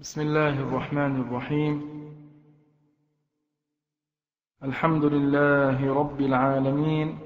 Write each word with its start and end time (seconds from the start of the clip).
بسم 0.00 0.20
الله 0.20 0.48
الرحمن 0.48 1.20
الرحيم. 1.20 1.82
الحمد 4.62 5.04
لله 5.04 5.94
رب 5.94 6.20
العالمين. 6.20 7.18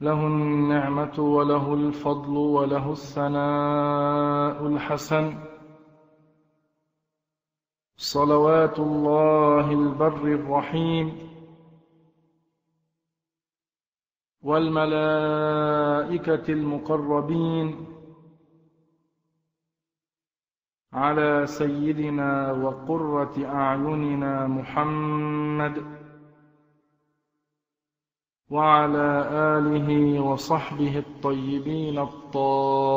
له 0.00 0.26
النعمة 0.26 1.18
وله 1.18 1.74
الفضل 1.74 2.36
وله 2.36 2.92
الثناء 2.92 4.66
الحسن. 4.66 5.34
صلوات 7.96 8.78
الله 8.78 9.70
البر 9.70 10.24
الرحيم. 10.24 11.18
والملائكة 14.42 14.92
المقربين. 16.52 17.85
على 20.96 21.46
سيدنا 21.46 22.52
وقرة 22.52 23.46
أعيننا 23.46 24.46
محمد 24.46 25.84
وعلى 28.50 29.28
آله 29.30 30.20
وصحبه 30.20 30.98
الطيبين 30.98 31.98
الطاهرين. 31.98 32.96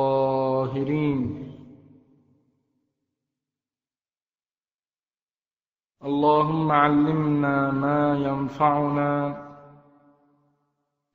اللهم 6.04 6.72
علمنا 6.72 7.72
ما 7.72 8.18
ينفعنا 8.18 9.46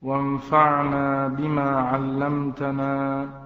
وانفعنا 0.03 1.29
بما 1.29 1.81
علمتنا 1.81 3.44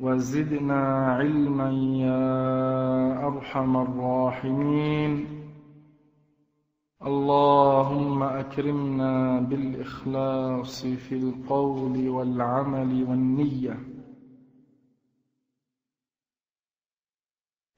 وزدنا 0.00 1.06
علما 1.06 1.70
يا 2.06 3.26
أرحم 3.26 3.76
الراحمين. 3.76 5.26
اللهم 7.06 8.22
أكرمنا 8.22 9.40
بالإخلاص 9.40 10.86
في 10.86 11.14
القول 11.14 12.08
والعمل 12.08 13.04
والنية. 13.08 13.78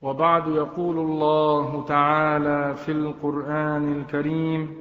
وبعد 0.02 0.48
يقول 0.48 0.98
الله 0.98 1.84
تعالى 1.84 2.74
في 2.74 2.92
القرآن 2.92 3.92
الكريم 3.92 4.79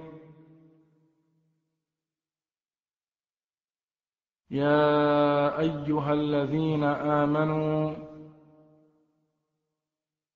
يا 4.51 5.59
ايها 5.59 6.13
الذين 6.13 6.83
امنوا 6.83 7.93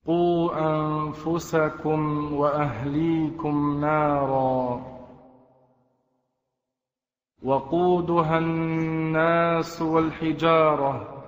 قوا 0.06 0.52
انفسكم 0.58 2.32
واهليكم 2.34 3.80
نارا 3.80 4.94
وقودها 7.42 8.38
الناس 8.38 9.82
والحجاره 9.82 11.24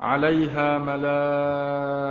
عليها 0.00 0.78
ملائكه 0.78 2.06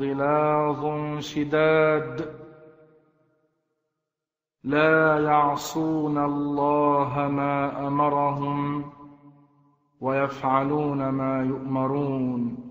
غلاظ 0.00 0.84
شداد 1.20 2.40
لا 4.64 5.18
يعصون 5.18 6.18
الله 6.18 7.28
ما 7.28 7.86
أمرهم 7.86 8.90
ويفعلون 10.00 11.08
ما 11.08 11.42
يؤمرون 11.44 12.70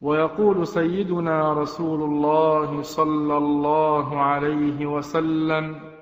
ويقول 0.00 0.66
سيدنا 0.66 1.52
رسول 1.52 2.02
الله 2.02 2.82
صلى 2.82 3.36
الله 3.36 4.20
عليه 4.22 4.86
وسلم 4.86 5.94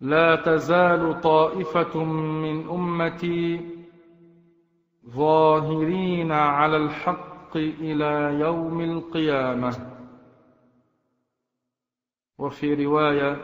لا 0.00 0.36
تزال 0.36 1.20
طائفة 1.20 2.04
من 2.04 2.68
أمتي 2.68 3.70
ظاهرين 5.08 6.32
على 6.32 6.76
الحق 6.76 7.29
إلى 7.56 8.40
يوم 8.40 8.80
القيامة. 8.80 9.96
وفي 12.38 12.84
رواية 12.84 13.36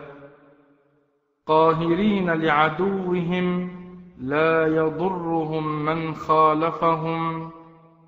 قاهرين 1.47 2.31
لعدوهم 2.31 3.77
لا 4.19 4.67
يضرهم 4.67 5.85
من 5.85 6.15
خالفهم 6.15 7.51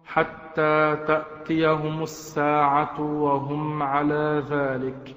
حتى 0.05 0.97
تأتيهم 1.07 2.03
الساعة 2.03 3.01
وهم 3.01 3.83
على 3.83 4.45
ذلك. 4.51 5.17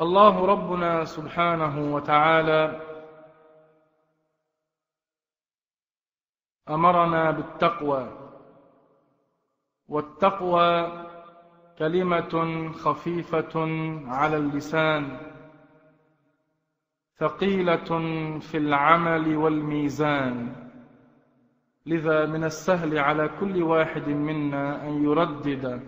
الله 0.00 0.46
ربنا 0.46 1.04
سبحانه 1.04 1.94
وتعالى 1.94 2.93
أمرنا 6.70 7.30
بالتقوى. 7.30 8.08
والتقوى 9.88 11.04
كلمة 11.78 12.72
خفيفة 12.72 13.60
على 14.06 14.36
اللسان 14.36 15.18
ثقيلة 17.18 17.90
في 18.38 18.56
العمل 18.56 19.36
والميزان. 19.36 20.56
لذا 21.86 22.26
من 22.26 22.44
السهل 22.44 22.98
على 22.98 23.28
كل 23.40 23.62
واحد 23.62 24.08
منا 24.08 24.88
أن 24.88 25.04
يردد 25.04 25.82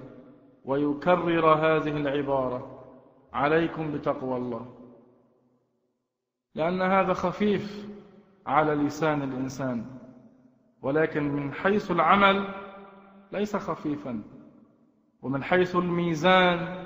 ويكرر 0.64 1.54
هذه 1.54 1.96
العبارة. 1.96 2.84
عليكم 3.32 3.92
بتقوى 3.92 4.36
الله. 4.36 4.76
لأن 6.54 6.82
هذا 6.82 7.12
خفيف 7.12 7.88
على 8.46 8.74
لسان 8.74 9.22
الإنسان. 9.22 9.95
ولكن 10.82 11.22
من 11.22 11.52
حيث 11.52 11.90
العمل 11.90 12.54
ليس 13.32 13.56
خفيفا. 13.56 14.22
ومن 15.22 15.42
حيث 15.42 15.76
الميزان 15.76 16.84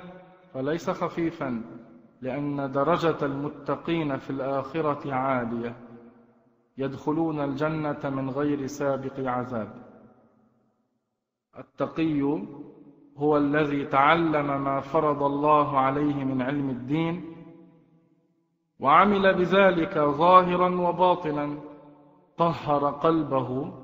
فليس 0.53 0.89
خفيفا 0.89 1.61
لأن 2.21 2.71
درجة 2.71 3.25
المتقين 3.25 4.17
في 4.17 4.29
الآخرة 4.29 5.13
عالية. 5.13 5.75
يدخلون 6.77 7.39
الجنة 7.39 7.99
من 8.03 8.29
غير 8.29 8.67
سابق 8.67 9.19
عذاب. 9.19 9.73
التقي 11.57 12.41
هو 13.17 13.37
الذي 13.37 13.85
تعلم 13.85 14.63
ما 14.63 14.79
فرض 14.79 15.23
الله 15.23 15.79
عليه 15.79 16.23
من 16.23 16.41
علم 16.41 16.69
الدين 16.69 17.35
وعمل 18.79 19.33
بذلك 19.33 19.97
ظاهرا 19.97 20.81
وباطنا. 20.81 21.57
طهر 22.37 22.91
قلبه 22.91 23.80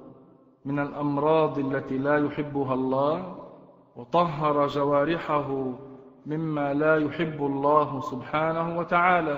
من 0.67 0.79
الأمراض 0.79 1.59
التي 1.59 1.97
لا 1.97 2.17
يحبها 2.17 2.73
الله 2.73 3.35
وطهر 3.95 4.67
جوارحه 4.67 5.50
مما 6.25 6.73
لا 6.73 6.95
يحب 6.97 7.45
الله 7.45 8.00
سبحانه 8.01 8.79
وتعالى. 8.79 9.38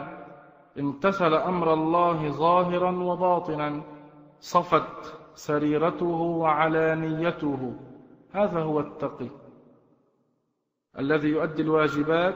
امتثل 0.79 1.33
أمر 1.33 1.73
الله 1.73 2.29
ظاهرا 2.29 2.91
وباطنا 3.03 3.83
صفت 4.39 5.17
سريرته 5.33 6.21
وعلانيته. 6.41 7.73
هذا 8.31 8.59
هو 8.59 8.79
التقي. 8.79 9.29
الذي 10.99 11.27
يؤدي 11.27 11.61
الواجبات 11.61 12.35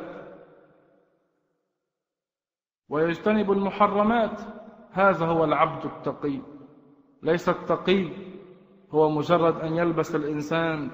ويجتنب 2.90 3.52
المحرمات. 3.52 4.42
هذا 4.92 5.26
هو 5.26 5.44
العبد 5.44 5.86
التقي. 5.86 6.40
ليس 7.24 7.50
التقي 7.50 8.33
هو 8.94 9.10
مجرد 9.10 9.60
أن 9.60 9.74
يلبس 9.74 10.16
الإنسان 10.16 10.92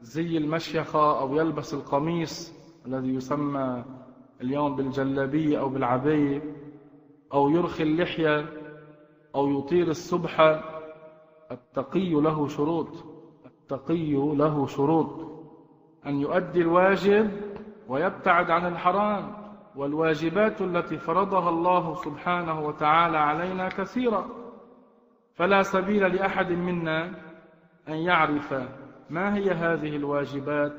زي 0.00 0.38
المشيخة 0.38 1.20
أو 1.20 1.36
يلبس 1.36 1.74
القميص 1.74 2.54
الذي 2.86 3.14
يسمى 3.14 3.84
اليوم 4.40 4.76
بالجلابية 4.76 5.60
أو 5.60 5.68
بالعباية 5.68 6.42
أو 7.32 7.50
يرخي 7.50 7.82
اللحية 7.82 8.46
أو 9.34 9.58
يطيل 9.58 9.90
السبحة 9.90 10.64
التقي 11.50 12.10
له 12.10 12.48
شروط 12.48 12.88
التقي 13.46 14.12
له 14.12 14.66
شروط. 14.66 15.28
أن 16.06 16.20
يؤدي 16.20 16.60
الواجب 16.60 17.30
ويبتعد 17.88 18.50
عن 18.50 18.72
الحرام 18.72 19.32
والواجبات 19.76 20.60
التي 20.60 20.98
فرضها 20.98 21.48
الله 21.50 21.94
سبحانه 21.94 22.66
وتعالى 22.66 23.18
علينا 23.18 23.68
كثيرة. 23.68 24.26
فلا 25.34 25.62
سبيل 25.62 26.16
لأحد 26.16 26.52
منا 26.52 27.27
أن 27.88 27.94
يعرف 27.94 28.54
ما 29.10 29.36
هي 29.36 29.50
هذه 29.50 29.96
الواجبات 29.96 30.72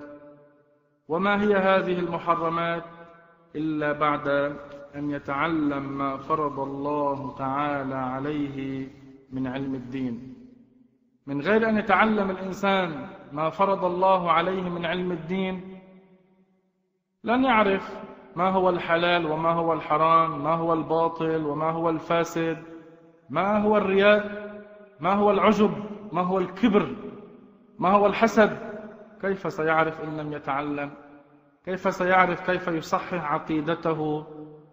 وما 1.07 1.41
هي 1.41 1.55
هذه 1.55 1.99
المحرمات 1.99 2.83
إلا 3.55 3.91
بعد 3.91 4.27
أن 4.95 5.09
يتعلم 5.09 5.97
ما 5.97 6.17
فرض 6.17 6.59
الله 6.59 7.35
تعالى 7.37 7.95
عليه 7.95 8.87
من 9.31 9.47
علم 9.47 9.75
الدين. 9.75 10.35
من 11.27 11.41
غير 11.41 11.69
أن 11.69 11.77
يتعلم 11.77 12.31
الإنسان 12.31 13.07
ما 13.31 13.49
فرض 13.49 13.85
الله 13.85 14.31
عليه 14.31 14.69
من 14.69 14.85
علم 14.85 15.11
الدين 15.11 15.79
لن 17.23 17.43
يعرف 17.43 17.97
ما 18.35 18.49
هو 18.49 18.69
الحلال 18.69 19.25
وما 19.31 19.51
هو 19.51 19.73
الحرام 19.73 20.43
ما 20.43 20.53
هو 20.53 20.73
الباطل 20.73 21.45
وما 21.45 21.71
هو 21.71 21.89
الفاسد 21.89 22.57
ما 23.29 23.57
هو 23.57 23.77
الرياء 23.77 24.49
ما 24.99 25.13
هو 25.13 25.31
العجب. 25.31 25.88
ما 26.11 26.21
هو 26.21 26.39
الكبر؟ 26.39 26.95
ما 27.79 27.89
هو 27.89 28.05
الحسد؟ 28.05 28.57
كيف 29.21 29.53
سيعرف 29.53 30.01
إن 30.03 30.17
لم 30.17 30.33
يتعلم؟ 30.33 30.91
كيف 31.65 31.93
سيعرف 31.93 32.41
كيف 32.41 32.67
يصحح 32.67 33.33
عقيدته 33.33 34.25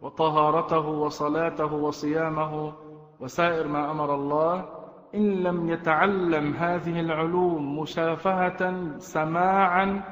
وطهارته 0.03 0.89
وصلاته 0.89 1.75
وصيامه 1.75 2.73
وسائر 3.21 3.69
ما 3.69 3.91
أمر 3.91 4.15
الله؟ 4.15 4.69
إن 5.15 5.43
لم 5.43 5.69
يتعلم 5.69 6.55
هذه 6.55 7.01
العلوم 7.01 7.79
مشافهة 7.79 8.93
سماعا 8.99 10.03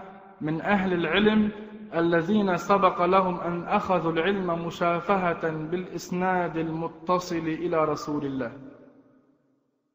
من 0.41 0.61
أهل 0.61 0.93
العلم 0.93 1.50
الذين 1.94 2.56
سبق 2.56 3.05
لهم 3.05 3.41
أن 3.41 3.65
أخذوا 3.65 4.12
العلم 4.12 4.67
مشافهة 4.67 5.50
بالإسناد 5.50 6.56
المتصل 6.56 7.37
إلى 7.37 7.85
رسول 7.85 8.25
الله. 8.25 8.53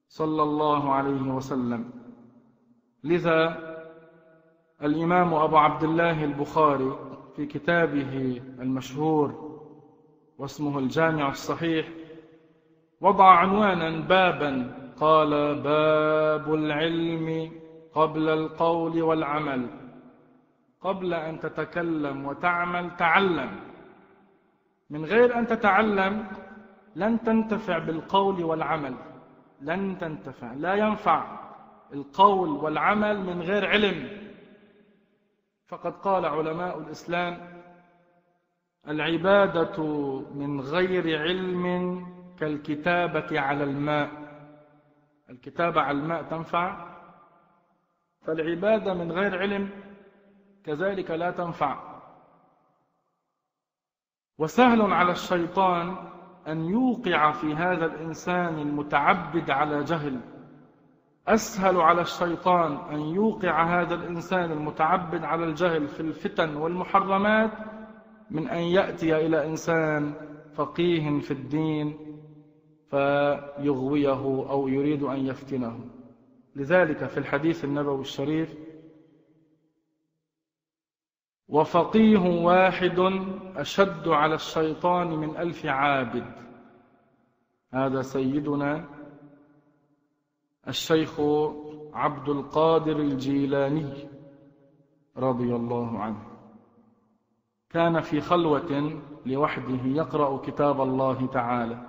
صلى 0.10 0.44
الله 0.44 0.94
عليه 0.94 1.22
وسلم. 1.22 1.92
لذا 3.04 3.70
الإمام 4.84 5.34
أبو 5.34 5.58
عبد 5.58 5.84
الله 5.84 6.24
البخاري 6.24 6.92
في 7.36 7.46
كتابه 7.46 8.42
المشهور 8.60 9.50
واسمه 10.38 10.80
الجامع 10.80 11.30
الصحيح 11.30 11.88
وضع 13.02 13.26
عنوانا 13.26 14.08
بابا 14.08 14.76
قال 15.00 15.62
باب 15.62 16.54
العلم 16.54 17.52
قبل 17.94 18.30
القول 18.30 19.02
والعمل 19.02 19.68
قبل 20.82 21.14
أن 21.14 21.40
تتكلم 21.40 22.26
وتعمل 22.26 22.96
تعلم. 22.98 23.60
من 24.90 25.06
غير 25.06 25.40
أن 25.40 25.48
تتعلم 25.48 26.28
لن 26.96 27.24
تنتفع 27.24 27.78
بالقول 27.78 28.44
والعمل. 28.44 28.96
لن 29.62 29.98
تنتفع. 29.98 30.54
لا 30.54 30.76
ينفع 30.76 31.40
القول 31.94 32.50
والعمل 32.50 33.20
من 33.20 33.42
غير 33.42 33.66
علم. 33.66 34.30
فقد 35.68 35.94
قال 35.94 36.26
علماء 36.26 36.80
الإسلام 36.80 37.62
العبادة 38.88 39.84
من 40.34 40.62
غير 40.62 41.22
علم 41.22 42.06
كالكتابة 42.40 43.40
على 43.40 43.64
الماء. 43.64 44.10
الكتابة 45.30 45.82
على 45.82 45.98
الماء 45.98 46.24
تنفع؟ 46.24 46.90
فالعبادة 48.22 48.94
من 48.94 49.12
غير 49.12 49.40
علم 49.40 49.70
كذلك 50.64 51.12
لا 51.12 51.32
تنفع. 51.32 52.00
وسهل 54.38 54.82
على 54.82 55.12
الشيطان 55.12 56.10
أن 56.52 56.66
يوقع 56.66 57.32
في 57.32 57.54
هذا 57.54 57.86
الإنسان 57.86 58.60
المتعبد 58.60 59.50
على 59.50 59.84
جهل. 59.84 60.20
أسهل 61.28 61.78
على 61.82 62.02
الشيطان 62.02 62.78
أن 62.92 63.00
يوقع 63.00 63.82
هذا 63.82 63.96
الإنسان 63.96 64.52
المتعبد 64.52 65.24
على 65.24 65.44
الجهل 65.46 65.88
في 65.88 66.00
الفتن 66.00 66.56
والمحرمات 66.56 67.52
من 68.32 68.48
أن 68.48 68.62
يأتي 68.62 69.26
إلى 69.26 69.46
إنسان 69.46 70.14
فقيه 70.54 71.20
في 71.20 71.32
الدين 71.32 71.98
فيغويه 72.90 74.50
أو 74.50 74.68
يريد 74.68 75.04
أن 75.04 75.26
يفتنه. 75.26 75.80
لذلك 76.56 77.06
في 77.06 77.18
الحديث 77.18 77.66
النبوي 77.66 78.02
الشريف 78.02 78.56
وفقيه 81.50 82.44
واحد 82.44 83.00
أشد 83.56 84.08
على 84.08 84.36
الشيطان 84.36 85.08
من 85.08 85.38
ألف 85.38 85.66
عابد. 85.66 86.26
هذا 87.74 88.02
سيدنا 88.02 88.86
الشيخ 90.68 91.20
عبد 91.94 92.30
القادر 92.30 93.00
الجيلاني 93.00 94.08
رضي 95.18 95.56
الله 95.56 96.00
عنه. 96.00 96.24
كان 97.70 98.02
في 98.02 98.22
خلوة 98.22 99.02
لوحده 99.26 99.86
يقرأ 99.86 100.38
كتاب 100.38 100.82
الله 100.82 101.28
تعالى. 101.28 101.86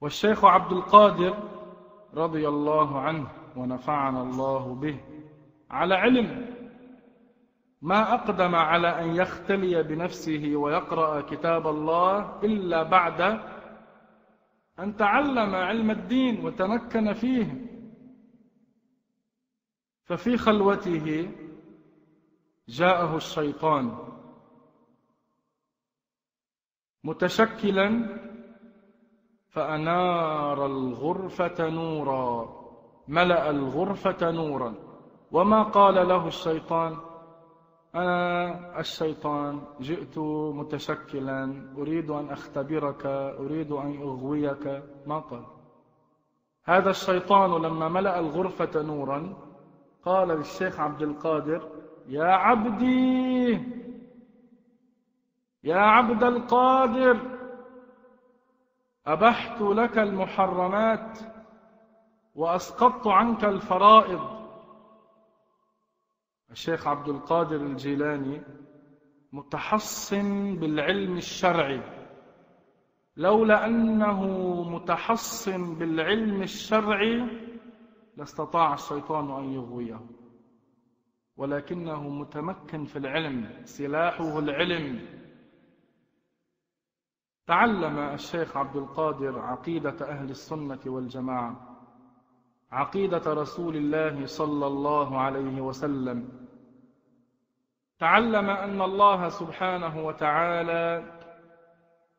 والشيخ 0.00 0.44
عبد 0.44 0.72
القادر 0.72 1.38
رضي 2.14 2.48
الله 2.48 3.00
عنه 3.00 3.28
ونفعنا 3.56 4.22
الله 4.22 4.74
به 4.74 5.11
على 5.72 5.94
علم. 5.94 6.52
ما 7.82 8.14
أقدم 8.14 8.54
على 8.54 9.00
أن 9.00 9.16
يختلي 9.16 9.82
بنفسه 9.82 10.56
ويقرأ 10.56 11.20
كتاب 11.20 11.66
الله 11.66 12.40
إلا 12.44 12.82
بعد 12.82 13.20
أن 14.78 14.96
تعلم 14.96 15.54
علم 15.54 15.90
الدين 15.90 16.46
وتمكن 16.46 17.12
فيه. 17.12 17.66
ففي 20.04 20.36
خلوته 20.36 21.30
جاءه 22.68 23.16
الشيطان 23.16 23.98
متشكلا 27.04 28.18
فأنار 29.48 30.66
الغرفة 30.66 31.68
نورا 31.68 32.62
ملأ 33.08 33.50
الغرفة 33.50 34.30
نورا. 34.30 34.74
وما 35.32 35.62
قال 35.62 36.08
له 36.08 36.26
الشيطان؟ 36.26 36.96
أنا 37.94 38.80
الشيطان 38.80 39.60
جئت 39.80 40.18
متشكلا 40.58 41.72
أريد 41.78 42.10
أن 42.10 42.30
أختبرك 42.30 43.06
أريد 43.40 43.72
أن 43.72 44.02
أغويك. 44.02 44.82
ما 45.06 45.18
قال؟ 45.18 45.44
هذا 46.64 46.90
الشيطان 46.90 47.62
لما 47.62 47.88
ملأ 47.88 48.18
الغرفة 48.18 48.82
نورا 48.82 49.36
قال 50.04 50.28
للشيخ 50.28 50.80
عبد 50.80 51.02
القادر 51.02 51.68
يا 52.08 52.24
عبدي 52.24 53.60
يا 55.64 55.76
عبد 55.76 56.22
القادر 56.22 57.18
أبحت 59.06 59.60
لك 59.60 59.98
المحرمات 59.98 61.18
وأسقطت 62.34 63.06
عنك 63.06 63.44
الفرائض. 63.44 64.41
الشيخ 66.52 66.86
عبد 66.86 67.08
القادر 67.08 67.56
الجيلاني 67.56 68.42
متحصن 69.32 70.56
بالعلم 70.56 71.16
الشرعي 71.16 71.82
لولا 73.16 73.66
أنه 73.66 74.22
متحصن 74.62 75.74
بالعلم 75.74 76.42
الشرعي 76.42 77.28
لاستطاع 78.16 78.74
الشيطان 78.74 79.30
أن 79.30 79.52
يغويه 79.52 80.00
ولكنه 81.36 82.08
متمكن 82.08 82.84
في 82.84 82.98
العلم 82.98 83.50
سلاحه 83.64 84.38
العلم. 84.38 85.00
تعلم 87.46 87.98
الشيخ 87.98 88.56
عبد 88.56 88.76
القادر 88.76 89.38
عقيدة 89.38 90.08
أهل 90.08 90.30
السنة 90.30 90.80
والجماعة 90.86 91.78
عقيدة 92.70 93.32
رسول 93.34 93.76
الله 93.76 94.26
صلى 94.26 94.66
الله 94.66 95.20
عليه 95.20 95.60
وسلم. 95.60 96.41
تعلم 98.02 98.50
أن 98.50 98.82
الله 98.82 99.28
سبحانه 99.28 100.06
وتعالى 100.06 101.04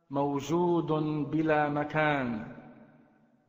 موجود 0.09 0.91
بلا 1.31 1.69
مكان. 1.69 2.47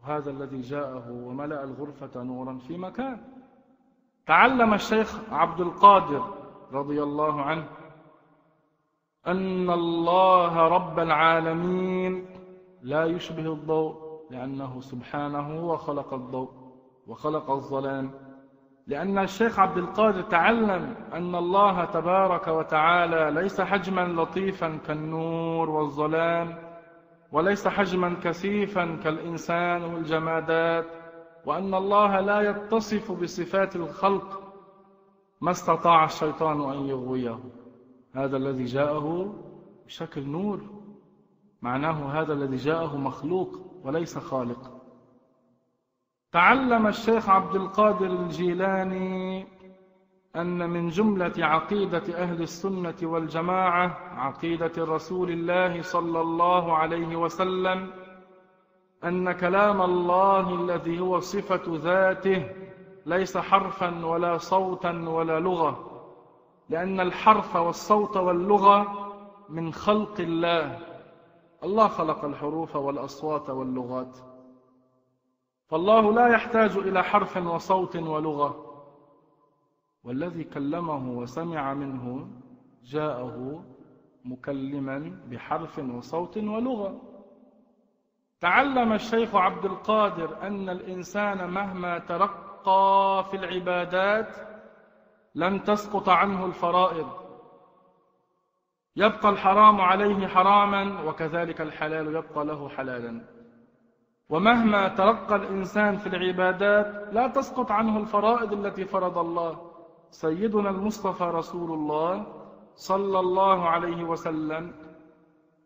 وهذا 0.03 0.31
الذي 0.31 0.61
جاءه 0.61 1.11
وملأ 1.11 1.64
الغرفة 1.64 2.23
نورا 2.23 2.59
في 2.59 2.79
مكان. 2.79 3.19
تعلم 4.26 4.75
الشيخ 4.75 5.21
عبد 5.33 5.61
القادر 5.61 6.25
رضي 6.73 7.03
الله 7.03 7.43
عنه 7.43 7.67
أن 9.26 9.71
الله 9.71 10.69
رب 10.69 10.99
العالمين 10.99 12.26
لا 12.83 13.05
يشبه 13.05 13.53
الضوء 13.53 13.95
لأنه 14.31 14.81
سبحانه 14.81 15.69
وخلق 15.71 16.14
الضوء 16.14 16.50
وخلق 17.07 17.50
الظلام. 17.50 18.11
لأن 18.87 19.19
الشيخ 19.19 19.59
عبد 19.59 19.79
القادر 19.79 20.23
تعلم 20.23 20.95
أن 21.12 21.35
الله 21.35 21.85
تبارك 21.85 22.49
وتعالى 22.49 23.41
ليس 23.41 23.61
حجما 23.61 24.23
لطيفا 24.23 24.79
كالنور 24.87 25.71
والظلام 25.71 26.59
وليس 27.33 27.69
حجما 27.69 28.17
كثيفا 28.23 28.97
كالإنسان 28.97 29.83
والجمادات 29.83 30.87
وأن 31.47 31.75
الله 31.75 32.21
لا 32.21 32.41
يتصف 32.41 33.12
بصفات 33.12 33.76
الخلق 33.76 34.55
ما 35.41 35.50
استطاع 35.50 36.05
الشيطان 36.05 36.73
أن 36.73 36.87
يغويه. 36.87 37.38
هذا 38.14 38.37
الذي 38.37 38.64
جاءه 38.64 39.35
بشكل 39.87 40.26
نور 40.26 40.61
معناه 41.62 42.21
هذا 42.21 42.33
الذي 42.33 42.57
جاءه 42.57 42.97
مخلوق 42.97 43.81
وليس 43.85 44.19
خالق. 44.19 44.74
تعلم 46.35 46.87
الشيخ 46.87 47.29
عبد 47.29 47.55
القادر 47.55 48.07
الجيلاني 48.07 49.47
أن 50.37 50.71
من 50.71 50.88
جملة 50.88 51.33
عقيدة 51.38 52.23
أهل 52.23 52.43
السنة 52.43 52.95
والجماعة 53.03 53.99
عقيدة 54.17 54.73
رسول 54.79 55.31
الله 55.31 55.83
صلى 55.83 56.21
الله 56.21 56.76
عليه 56.76 57.17
وسلم 57.17 57.91
أن 59.05 59.33
كلام 59.33 59.83
الله 59.83 60.55
الذي 60.55 61.00
هو 61.00 61.21
صفة 61.21 61.62
ذاته 61.69 62.50
ليس 63.07 63.38
حرفا 63.38 64.07
ولا 64.07 64.38
صوتا 64.38 65.09
ولا 65.09 65.41
لغة 65.41 65.91
لأن 66.69 67.00
الحرف 67.00 67.57
والصوت 67.57 68.17
واللغة 68.17 68.87
من 69.49 69.73
خلق 69.73 70.21
الله. 70.21 70.79
الله 71.64 71.88
خلق 71.88 72.25
الحروف 72.25 72.76
والأصوات 72.76 73.50
واللغات. 73.50 74.34
فالله 75.66 76.12
لا 76.12 76.28
يحتاج 76.28 76.76
إلى 76.76 77.04
حرف 77.04 77.37
وصوت 77.37 77.97
ولغة. 77.97 78.71
والذي 80.04 80.44
كلمه 80.44 81.18
وسمع 81.18 81.75
منه 81.75 82.28
جاءه 82.83 83.64
مكلما 84.25 85.21
بحرف 85.30 85.78
وصوت 85.78 86.37
ولغة. 86.38 87.00
تعلم 88.40 88.92
الشيخ 88.92 89.35
عبد 89.35 89.64
القادر 89.64 90.42
أن 90.47 90.68
الإنسان 90.68 91.50
مهما 91.50 91.99
ترقى 91.99 93.25
في 93.30 93.37
العبادات 93.37 94.37
لن 95.35 95.62
تسقط 95.64 96.09
عنه 96.09 96.47
الفرائض. 96.47 97.09
يبقى 98.97 99.28
الحرام 99.28 99.80
عليه 99.80 100.26
حراما 100.26 101.02
وكذلك 101.02 101.61
الحلال 101.61 102.16
يبقى 102.16 102.44
له 102.44 102.68
حلالا. 102.68 103.34
ومهما 104.28 104.88
ترقى 104.88 105.37
الإنسان 105.37 105.97
في 105.97 106.07
العبادات 106.07 107.14
لا 107.14 107.28
تسقط 107.28 107.71
عنه 107.71 107.99
الفرائض 107.99 108.52
التي 108.52 108.85
فرض 108.85 109.19
الله. 109.19 109.71
سيدنا 110.11 110.71
المصطفى 110.71 111.25
رسول 111.25 111.73
الله 111.73 112.26
صلى 112.75 113.21
الله 113.21 113.69
عليه 113.69 114.04
وسلم 114.04 114.75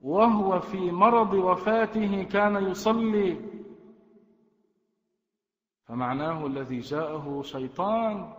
وهو 0.03 0.61
في 0.61 0.91
مرض 0.91 1.33
وفاته 1.33 2.23
كان 2.23 2.57
يصلي. 2.57 3.41
فمعناه 5.85 6.47
الذي 6.47 6.79
جاءه 6.79 7.43
شيطان. 7.43 8.35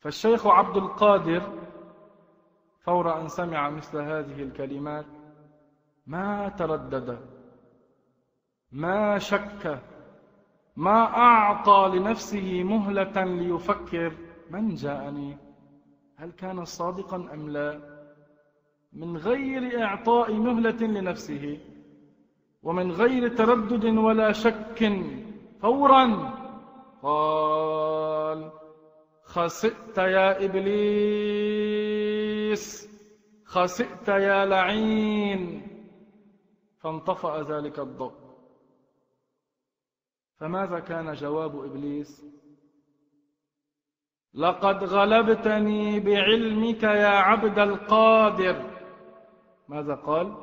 فالشيخ 0.00 0.46
عبد 0.46 0.76
القادر 0.76 1.42
فور 2.80 3.20
أن 3.20 3.28
سمع 3.28 3.70
مثل 3.70 3.98
هذه 3.98 4.42
الكلمات 4.42 5.06
ما 6.06 6.48
تردد. 6.48 7.29
ما 8.72 9.18
شك 9.18 9.82
ما 10.76 11.04
أعطى 11.16 11.90
لنفسه 11.94 12.62
مهلة 12.62 13.24
ليفكر 13.24 14.12
من 14.50 14.74
جاءني؟ 14.74 15.38
هل 16.16 16.32
كان 16.32 16.64
صادقا 16.64 17.16
أم 17.16 17.50
لا؟ 17.50 17.80
من 18.92 19.16
غير 19.16 19.82
إعطاء 19.82 20.32
مهلة 20.32 20.86
لنفسه 20.86 21.58
ومن 22.62 22.92
غير 22.92 23.28
تردد 23.28 23.84
ولا 23.84 24.32
شك 24.32 24.92
فورا 25.62 26.34
قال 27.02 28.50
خسئت 29.24 29.98
يا 29.98 30.44
إبليس 30.44 31.80
خسئت 33.44 34.08
يا 34.08 34.44
لعين. 34.44 35.62
فانطفأ 36.78 37.42
ذلك 37.42 37.78
الضوء. 37.78 38.19
فماذا 40.40 40.80
كان 40.80 41.12
جواب 41.12 41.64
إبليس؟ 41.64 42.24
لقد 44.34 44.84
غلبتني 44.84 46.00
بعلمك 46.00 46.82
يا 46.82 47.08
عبد 47.08 47.58
القادر. 47.58 48.70
ماذا 49.68 49.94
قال؟ 49.94 50.34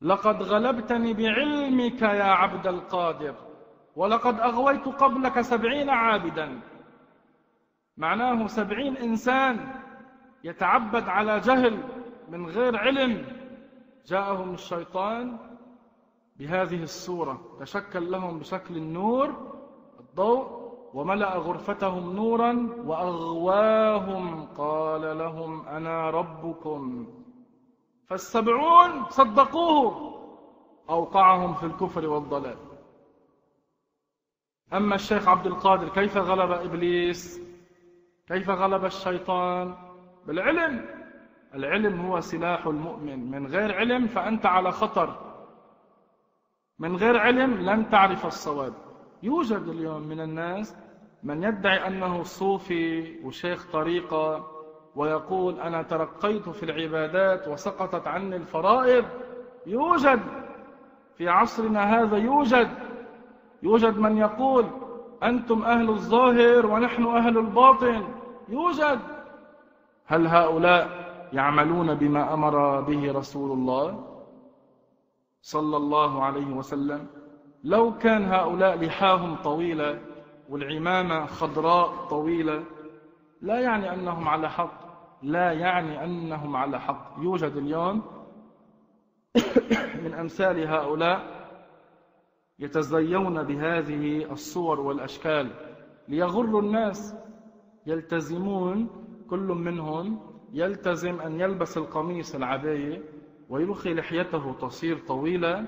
لقد 0.00 0.42
غلبتني 0.42 1.12
بعلمك 1.12 2.02
يا 2.02 2.24
عبد 2.24 2.66
القادر 2.66 3.34
ولقد 3.96 4.40
أغويت 4.40 4.88
قبلك 4.88 5.40
سبعين 5.40 5.90
عابدا. 5.90 6.60
معناه 7.96 8.46
سبعين 8.46 8.96
إنسان 8.96 9.74
يتعبد 10.44 11.08
على 11.08 11.40
جهل 11.40 11.82
من 12.28 12.46
غير 12.46 12.76
علم. 12.76 13.42
جاءهم 14.06 14.54
الشيطان 14.54 15.38
بهذه 16.36 16.82
الصورة 16.82 17.40
تشكل 17.60 18.10
لهم 18.10 18.38
بشكل 18.38 18.76
النور 18.76 19.52
الضوء 20.00 20.62
وملأ 20.94 21.36
غرفتهم 21.36 22.16
نورا 22.16 22.68
وأغواهم 22.84 24.46
قال 24.46 25.18
لهم 25.18 25.68
أنا 25.68 26.10
ربكم. 26.10 27.06
فالسبعون 28.06 29.04
صدقوه 29.08 30.12
أوقعهم 30.90 31.54
في 31.54 31.66
الكفر 31.66 32.06
والضلال. 32.06 32.56
أما 34.72 34.94
الشيخ 34.94 35.28
عبد 35.28 35.46
القادر 35.46 35.88
كيف 35.88 36.16
غلب 36.16 36.50
إبليس؟ 36.50 37.40
كيف 38.28 38.50
غلب 38.50 38.84
الشيطان؟ 38.84 39.74
بالعلم 40.26 40.86
العلم 41.54 42.00
هو 42.00 42.20
سلاح 42.20 42.66
المؤمن. 42.66 43.30
من 43.30 43.46
غير 43.46 43.74
علم 43.74 44.06
فأنت 44.06 44.46
على 44.46 44.70
خطر. 44.70 45.31
من 46.82 46.96
غير 46.96 47.16
علم 47.16 47.54
لن 47.54 47.90
تعرف 47.90 48.26
الصواب. 48.26 48.72
يوجد 49.22 49.68
اليوم 49.68 50.02
من 50.02 50.20
الناس 50.20 50.76
من 51.22 51.42
يدعي 51.42 51.86
أنه 51.86 52.22
صوفي 52.22 53.16
وشيخ 53.24 53.66
طريقة 53.72 54.46
ويقول 54.96 55.60
أنا 55.60 55.82
ترقيت 55.82 56.48
في 56.48 56.62
العبادات 56.62 57.48
وسقطت 57.48 58.06
عني 58.06 58.36
الفرائض. 58.36 59.04
يوجد 59.66 60.20
في 61.18 61.28
عصرنا 61.28 61.82
هذا 61.82 62.16
يوجد. 62.16 62.68
يوجد 63.62 63.98
من 63.98 64.16
يقول 64.16 64.64
أنتم 65.22 65.62
أهل 65.62 65.88
الظاهر 65.88 66.66
ونحن 66.66 67.06
أهل 67.06 67.38
الباطن. 67.38 68.04
يوجد. 68.48 69.00
هل 70.06 70.26
هؤلاء 70.26 70.88
يعملون 71.32 71.94
بما 71.94 72.34
أمر 72.34 72.80
به 72.80 73.12
رسول 73.12 73.52
الله؟ 73.52 74.11
صلى 75.42 75.76
الله 75.76 76.24
عليه 76.24 76.46
وسلم 76.46 77.06
لو 77.64 77.98
كان 77.98 78.24
هؤلاء 78.24 78.78
لحاهم 78.78 79.36
طويلة 79.36 80.00
والعمامة 80.48 81.26
خضراء 81.26 82.06
طويلة 82.06 82.64
لا 83.40 83.60
يعني 83.60 83.94
أنهم 83.94 84.28
على 84.28 84.50
حق 84.50 84.82
لا 85.22 85.52
يعني 85.52 86.04
أنهم 86.04 86.56
على 86.56 86.80
حق. 86.80 87.14
يوجد 87.18 87.56
اليوم 87.56 88.02
من 90.04 90.14
أمثال 90.14 90.68
هؤلاء 90.68 91.42
يتزيون 92.58 93.42
بهذه 93.42 94.32
الصور 94.32 94.80
والأشكال 94.80 95.50
ليغروا 96.08 96.60
الناس 96.60 97.14
يلتزمون 97.86 98.88
كل 99.30 99.38
منهم 99.38 100.20
يلتزم 100.52 101.20
أن 101.20 101.40
يلبس 101.40 101.78
القميص 101.78 102.34
العباية 102.34 103.02
ويلخي 103.52 103.94
لحيته 103.94 104.54
تصير 104.60 104.98
طويلة 104.98 105.66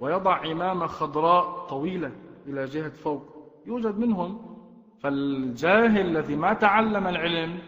ويضع 0.00 0.34
عمامة 0.34 0.86
خضراء 0.86 1.66
طويلة 1.66 2.12
إلى 2.46 2.64
جهة 2.64 2.88
فوق. 2.88 3.22
يوجد 3.66 3.98
منهم. 3.98 4.56
فالجاهل 5.00 6.00
الذي 6.00 6.36
ما 6.36 6.52
تعلم 6.52 7.06
العلم 7.06 7.58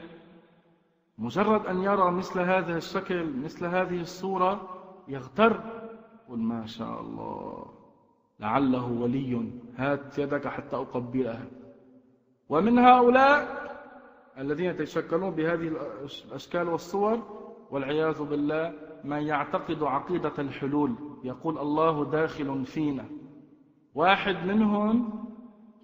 مجرد 1.19 1.67
أن 1.67 1.83
يرى 1.83 2.11
مثل 2.11 2.41
هذا 2.41 2.77
الشكل 2.77 3.27
مثل 3.45 3.67
هذه 3.67 4.01
الصورة 4.01 4.69
يغتر. 5.09 5.61
قل 6.29 6.39
ما 6.39 6.67
شاء 6.67 7.01
الله 7.01 7.67
لعله 8.41 8.93
ولي. 8.93 9.51
هات 9.77 10.19
يدك 10.19 10.47
حتى 10.47 10.77
أقبلها. 10.77 11.47
ومن 12.49 12.79
هؤلاء 12.79 13.67
الذين 14.39 14.71
يتشكلون 14.71 15.31
بهذه 15.31 15.73
الأشكال 16.25 16.69
والصور 16.69 17.23
والعياذ 17.71 18.23
بالله 18.23 18.86
من 19.07 19.23
يعتقد 19.23 19.83
عقيدة 19.83 20.33
الحلول. 20.39 20.95
يقول 21.25 21.59
الله 21.59 22.05
داخل 22.05 22.65
فينا. 22.65 23.05
واحد 23.95 24.47
منهم 24.47 25.25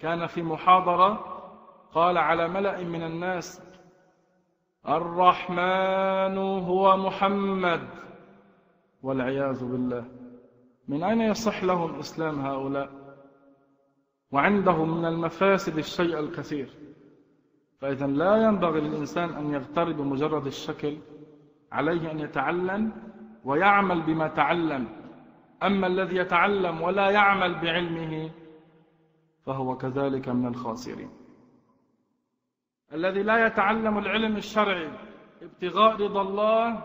كان 0.01 0.27
في 0.27 0.43
محاضرة 0.43 1.25
قال 1.93 2.19
على 2.19 2.49
ملأ 2.49 2.85
من 2.85 3.03
الناس 3.03 3.63
الرحمن 4.89 6.39
هو 6.39 6.97
محمد. 6.97 7.89
والعياذ 9.03 9.65
بالله. 9.65 10.05
من 10.89 11.03
أين 11.03 11.21
يصح 11.21 11.65
لهم 11.65 11.99
إسلام 11.99 12.41
هؤلاء؟ 12.41 12.91
وعندهم 14.33 14.99
من 14.99 15.05
المفاسد 15.05 15.79
الشيء 15.79 16.19
الكثير. 16.19 16.71
فإذا 17.79 18.07
لا 18.07 18.37
ينبغي 18.37 18.81
للإنسان 18.81 19.29
أن 19.29 19.55
يغتر 19.55 19.93
بمجرد 19.93 20.47
الشكل 20.47 20.99
عليه 21.73 22.11
أن 22.11 22.19
يتعلم 22.19 22.93
ويعمل 23.45 24.03
بما 24.03 24.29
تعلم. 24.29 24.89
أما 25.63 25.87
الذي 25.87 26.17
يتعلم 26.17 26.81
ولا 26.83 27.11
يعمل 27.11 27.55
بعلمه 27.55 28.31
فهو 29.47 29.77
كذلك 29.77 30.29
من 30.29 30.47
الخاسرين. 30.47 31.11
الذي 32.93 33.23
لا 33.23 33.47
يتعلم 33.47 33.99
العلم 33.99 34.37
الشرعي 34.37 34.91
ابتغاء 35.43 36.03
رضا 36.03 36.23
الله 36.23 36.85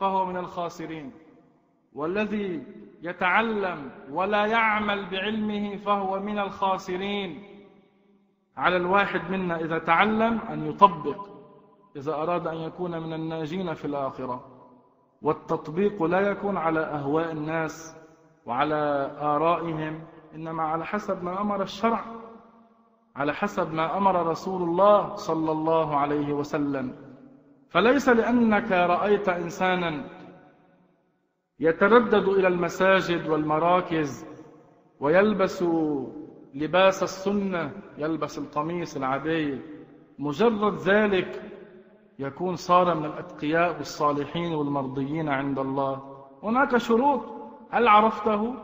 فهو 0.00 0.24
من 0.24 0.36
الخاسرين. 0.36 1.12
والذي 1.92 2.62
يتعلم 3.02 3.90
ولا 4.10 4.46
يعمل 4.46 5.10
بعلمه 5.10 5.76
فهو 5.76 6.20
من 6.20 6.38
الخاسرين. 6.38 7.42
على 8.56 8.76
الواحد 8.76 9.30
منا 9.30 9.60
إذا 9.60 9.78
تعلم 9.78 10.38
أن 10.38 10.66
يطبق 10.66 11.28
إذا 11.96 12.14
أراد 12.14 12.46
أن 12.46 12.56
يكون 12.56 12.98
من 12.98 13.12
الناجين 13.12 13.74
في 13.74 13.84
الآخرة. 13.84 14.57
والتطبيق 15.22 16.02
لا 16.02 16.20
يكون 16.20 16.56
على 16.56 16.80
أهواء 16.80 17.32
الناس 17.32 17.96
وعلى 18.46 19.10
آرائهم 19.20 20.04
إنما 20.34 20.62
على 20.62 20.86
حسب 20.86 21.24
ما 21.24 21.40
أمر 21.40 21.62
الشرع 21.62 22.04
على 23.16 23.34
حسب 23.34 23.74
ما 23.74 23.96
أمر 23.96 24.26
رسول 24.26 24.62
الله 24.62 25.14
صلى 25.14 25.52
الله 25.52 25.96
عليه 25.96 26.32
وسلم. 26.32 26.96
فليس 27.68 28.08
لأنك 28.08 28.72
رأيت 28.72 29.28
إنسانا 29.28 30.04
يتردد 31.60 32.28
إلى 32.28 32.48
المساجد 32.48 33.28
والمراكز 33.28 34.26
ويلبس 35.00 35.64
لباس 36.54 37.02
السنة 37.02 37.72
يلبس 37.98 38.38
القميص 38.38 38.96
العادي 38.96 39.60
مجرد 40.18 40.74
ذلك 40.74 41.42
يكون 42.18 42.56
صار 42.56 42.94
من 42.94 43.04
الأتقياء 43.04 43.76
والصالحين 43.76 44.54
والمرضيين 44.54 45.28
عند 45.28 45.58
الله. 45.58 46.02
هناك 46.42 46.76
شروط. 46.76 47.20
هل 47.70 47.88
عرفته؟ 47.88 48.54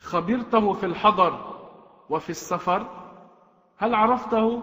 خبرته 0.00 0.72
في 0.72 0.86
الحضر 0.86 1.38
وفي 2.10 2.30
السفر. 2.30 2.86
هل 3.78 3.94
عرفته؟ 3.94 4.62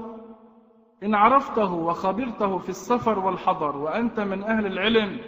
إن 1.04 1.15
عرفته 1.15 1.74
وخبرته 1.74 2.58
في 2.58 2.70
السفر 2.70 3.20
والحضر 3.20 3.77
وأنت 3.77 4.20
من 4.20 4.44
أهل 4.44 4.65
العلم 4.65 5.20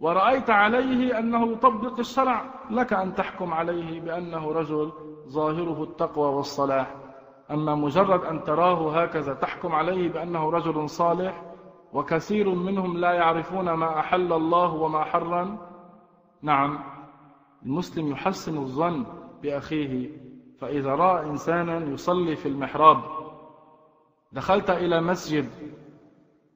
ورأيت 0.00 0.50
عليه 0.50 1.18
أنه 1.18 1.52
يطبق 1.52 1.98
الشرع 1.98 2.44
لك 2.70 2.92
أن 2.92 3.14
تحكم 3.14 3.54
عليه 3.54 4.00
بأنه 4.00 4.52
رجل 4.52 4.92
ظاهره 5.28 5.82
التقوى 5.82 6.28
والصلاح. 6.34 6.94
أما 7.50 7.74
مجرد 7.74 8.24
أن 8.24 8.44
تراه 8.44 9.02
هكذا 9.02 9.34
تحكم 9.34 9.72
عليه 9.72 10.08
بأنه 10.08 10.50
رجل 10.50 10.88
صالح 10.88 11.42
وكثير 11.96 12.50
منهم 12.54 12.98
لا 12.98 13.12
يعرفون 13.12 13.72
ما 13.72 14.00
أحل 14.00 14.32
الله 14.32 14.74
وما 14.74 15.04
حرم. 15.04 15.58
نعم 16.42 16.78
المسلم 17.62 18.12
يحسن 18.12 18.58
الظن 18.58 19.04
بأخيه 19.42 20.10
فإذا 20.60 20.90
رأى 20.90 21.26
إنسانا 21.26 21.78
يصلي 21.78 22.36
في 22.36 22.48
المحراب. 22.48 23.02
دخلت 24.32 24.70
إلى 24.70 25.00
مسجد 25.00 25.48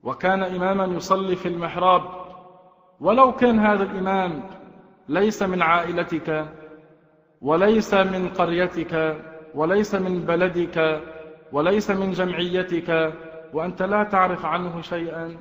وكان 0.02 0.42
إماما 0.42 0.85
يصلي 0.97 1.37
في 1.37 1.49
المحراب. 1.49 2.02
ولو 3.00 3.32
كان 3.32 3.59
هذا 3.59 3.82
الإمام 3.82 4.42
ليس 5.09 5.42
من 5.42 5.62
عائلتك 5.62 6.49
وليس 7.40 7.94
من 7.94 8.28
قريتك 8.28 9.23
وليس 9.54 9.94
من 9.94 10.20
بلدك 10.20 11.02
وليس 11.52 11.90
من 11.90 12.11
جمعيتك 12.11 13.14
وأنت 13.52 13.82
لا 13.82 14.04
تعرف 14.04 14.45
عنه 14.47 14.80
شيئا 14.80 15.36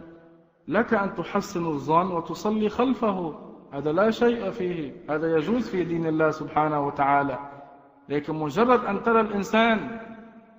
لك 0.68 0.94
أن 0.94 1.16
تحسن 1.16 1.66
الظن 1.66 2.12
وتصلي 2.12 2.70
خلفه. 2.70 3.36
هذا 3.74 3.92
لا 3.92 4.12
شيء 4.12 4.52
فيه 4.52 4.94
هذا 5.10 5.38
يجوز 5.38 5.70
في 5.70 5.84
دين 5.84 6.06
الله 6.06 6.30
سبحانه 6.30 6.88
وتعالى. 6.88 7.40
لكن 8.10 8.36
مجرد 8.36 8.86
أن 8.86 9.04
ترى 9.04 9.22
الإنسان 9.22 10.00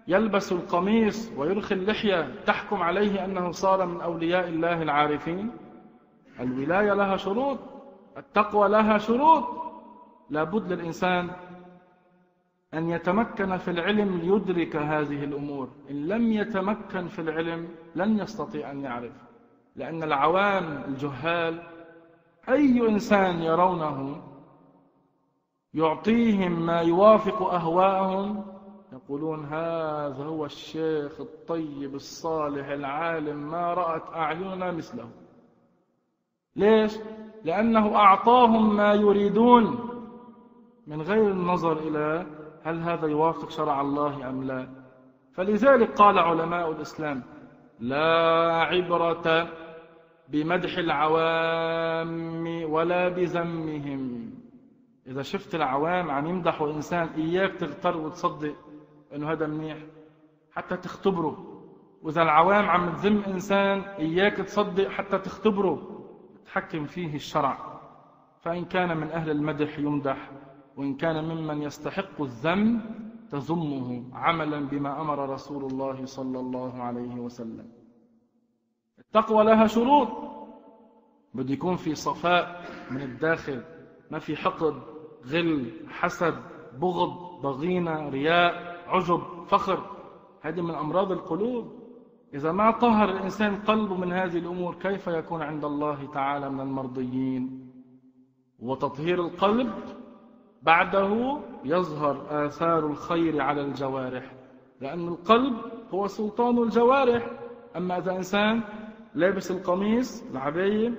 يلبس 0.09 0.53
القميص 0.53 1.33
ويرخي 1.37 1.75
اللحية 1.75 2.35
تحكم 2.47 2.83
عليه 2.83 3.25
أنه 3.25 3.51
صار 3.51 3.87
من 3.87 4.01
أولياء 4.01 4.49
الله 4.49 4.83
العارفين 4.83 5.51
الولاية 6.41 6.93
لها 6.93 7.17
شروط 7.17 7.59
التقوى 8.19 8.69
لها 8.69 8.99
شروط. 8.99 9.45
لابد 10.31 10.73
للإنسان 10.73 11.31
أن 12.75 12.89
يتمكن 12.89 13.57
في 13.57 13.71
العلم 13.71 14.17
ليدرك 14.17 14.77
هذه 14.77 15.25
الأمور. 15.25 15.69
إن 15.91 16.09
لم 16.09 16.33
يتمكن 16.33 17.09
في 17.09 17.19
العلم 17.19 17.69
لن 17.95 18.19
يستطيع 18.19 18.71
أن 18.71 18.81
يعرف. 18.81 19.13
لأن 19.77 20.03
العوام 20.03 20.85
الجهال 20.89 21.63
أي 22.49 22.89
إنسان 22.89 23.43
يرونه 23.43 24.23
يعطيهم 25.75 26.67
ما 26.67 26.81
يوافق 26.81 27.43
أهواءهم 27.43 28.45
يقولون 28.93 29.45
هذا 29.45 30.25
هو 30.25 30.45
الشيخ 30.45 31.21
الطيب 31.21 31.95
الصالح 31.95 32.69
العالم 32.69 33.51
ما 33.51 33.75
رأت 33.75 34.03
أعيننا 34.15 34.71
مثله. 34.73 35.11
ليش؟ 36.57 36.99
لأنه 37.45 37.97
أعطاهم 37.97 38.77
ما 38.77 38.95
يريدون 38.95 39.91
من 40.87 41.03
غير 41.03 41.31
النظر 41.31 41.79
إلى 41.79 42.27
هل 42.65 42.83
هذا 42.83 43.07
يوافق 43.07 43.51
شرع 43.51 43.81
الله 43.81 44.29
أم 44.29 44.45
لا؟ 44.45 44.69
فلذلك 45.33 45.91
قال 45.91 46.19
علماء 46.19 46.71
الإسلام 46.71 47.23
لا 47.81 48.53
عبرة 48.53 49.49
بمدح 50.29 50.79
العوام 50.79 52.47
ولا 52.71 53.09
بذمهم. 53.09 54.31
إذا 55.07 55.23
شفت 55.23 55.55
العوام 55.55 56.11
عم 56.11 56.27
يمدحوا 56.27 56.73
إنسان 56.73 57.09
إياك 57.09 57.53
تغتر 57.53 57.97
وتصدق 57.97 58.55
إنه 59.15 59.33
هذا 59.33 59.47
منيح 59.47 59.79
حتى 60.53 60.77
تختبره. 60.77 61.63
وإذا 62.03 62.23
العوام 62.23 62.65
عم 62.69 62.93
تذم 62.93 63.23
إنسان 63.27 63.81
إياك 63.81 64.37
تصدق 64.37 64.89
حتى 64.89 65.19
تختبره. 65.19 66.05
تحكم 66.47 66.85
فيه 66.85 67.15
الشرع. 67.15 67.81
فإن 68.41 68.65
كان 68.65 68.97
من 68.97 69.11
أهل 69.11 69.31
المدح 69.31 69.79
يمدح. 69.79 70.31
وإن 70.77 70.95
كان 70.95 71.25
ممن 71.25 71.63
يستحق 71.63 72.23
الذم 72.23 72.81
تذمه 73.31 74.05
عملا 74.13 74.61
بما 74.61 75.01
أمر 75.01 75.29
رسول 75.29 75.65
الله 75.65 76.05
صلى 76.05 76.41
الله 76.41 76.83
عليه 76.83 77.15
وسلم. 77.15 77.67
التقوى 78.99 79.45
لها 79.45 79.67
شروط. 79.67 80.09
بده 81.35 81.53
يكون 81.53 81.77
في 81.77 81.95
صفاء 81.95 82.61
من 82.91 83.03
الداخل. 83.03 83.63
ما 84.11 84.19
في 84.19 84.37
حقد 84.37 84.75
غل 85.27 85.73
حسد 85.89 86.35
بغض 86.79 87.41
ضغينة 87.41 88.09
رياء 88.09 88.53
عجب 88.87 89.45
فخر. 89.47 89.97
هذه 90.41 90.61
من 90.61 90.75
أمراض 90.75 91.13
القلوب. 91.13 91.81
إذا 92.35 92.53
ما 92.53 92.71
طهر 92.71 93.09
الإنسان 93.11 93.57
قلبه 93.57 93.97
من 93.97 94.13
هذه 94.13 94.39
الأمور 94.39 94.75
كيف 94.75 95.07
يكون 95.07 95.43
عند 95.43 95.65
الله 95.65 96.07
تعالى 96.13 96.51
من 96.51 96.61
المرضيين؟ 96.61 97.71
وتطهير 98.59 99.21
القلب 99.21 99.73
بعده 100.63 101.41
يظهر 101.65 102.47
آثار 102.47 102.87
الخير 102.87 103.41
على 103.41 103.61
الجوارح 103.61 104.33
لأن 104.81 105.09
القلب 105.09 105.57
هو 105.91 106.07
سلطان 106.07 106.59
الجوارح. 106.59 107.31
أما 107.77 107.99
إذا 107.99 108.17
إنسان 108.17 108.63
لابس 109.15 109.51
القميص 109.51 110.31
العباية 110.31 110.95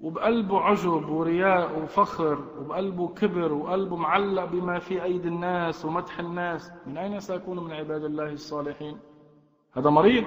وبقلبه 0.00 0.60
عجب 0.60 1.08
ورياء 1.08 1.82
وفخر 1.82 2.38
وبقلبه 2.58 3.08
كبر 3.08 3.52
وقلبه 3.52 3.96
معلق 3.96 4.44
بما 4.44 4.78
في 4.78 5.04
أيدي 5.04 5.28
الناس 5.28 5.84
ومدح 5.84 6.18
الناس 6.18 6.72
من 6.86 6.98
أين 6.98 7.20
سيكون 7.20 7.64
من 7.64 7.72
عباد 7.72 8.04
الله 8.04 8.32
الصالحين؟ 8.32 8.98
هذا 9.72 9.90
مريض. 9.90 10.24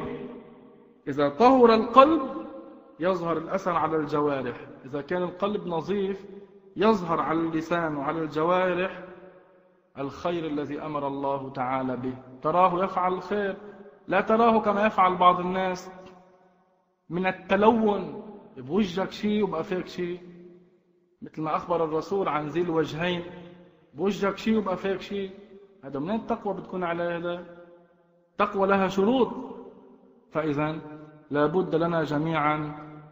إذا 1.08 1.30
طهر 1.30 1.74
القلب 1.74 2.22
يظهر 3.00 3.38
الأثر 3.38 3.72
على 3.72 3.98
الجوارح. 3.98 4.68
إذا 4.86 5.02
كان 5.02 5.24
القلب 5.24 5.68
نظيف 5.68 6.26
يظهر 6.78 7.22
على 7.22 7.40
اللسان 7.40 7.98
وعلى 7.98 8.20
الجوارح 8.20 9.04
الخير 9.98 10.46
الذي 10.46 10.82
أمر 10.82 11.08
الله 11.08 11.50
تعالى 11.50 11.98
به. 11.98 12.14
تراه 12.42 12.84
يفعل 12.84 13.14
الخير 13.14 13.58
لا 14.08 14.22
تراه 14.22 14.60
كما 14.60 14.86
يفعل 14.86 15.16
بعض 15.18 15.40
الناس. 15.40 15.92
من 17.10 17.28
التلون 17.28 18.24
بوجهك 18.58 19.12
شيء 19.12 19.44
وبقى 19.44 19.64
فيك 19.64 19.88
شيء 19.88 20.22
مثل 21.22 21.42
ما 21.42 21.56
أخبر 21.56 21.84
الرسول 21.84 22.28
عن 22.28 22.48
ذي 22.48 22.62
الوجهين 22.62 23.24
بوجهك 23.94 24.38
شيء 24.38 24.58
وبقى 24.58 24.78
فيك 24.78 25.02
شيء 25.02 25.32
هذا 25.84 26.00
من 26.00 26.16
التقوى 26.16 26.54
بتكون 26.54 26.84
على 26.84 27.04
هذا؟ 27.04 27.46
تقوى 28.38 28.68
لها 28.68 28.88
شروط. 28.88 29.30
فإذا 30.32 30.80
لا 31.32 31.46
بد 31.46 31.76
لنا 31.76 32.04
جميعا 32.04 32.56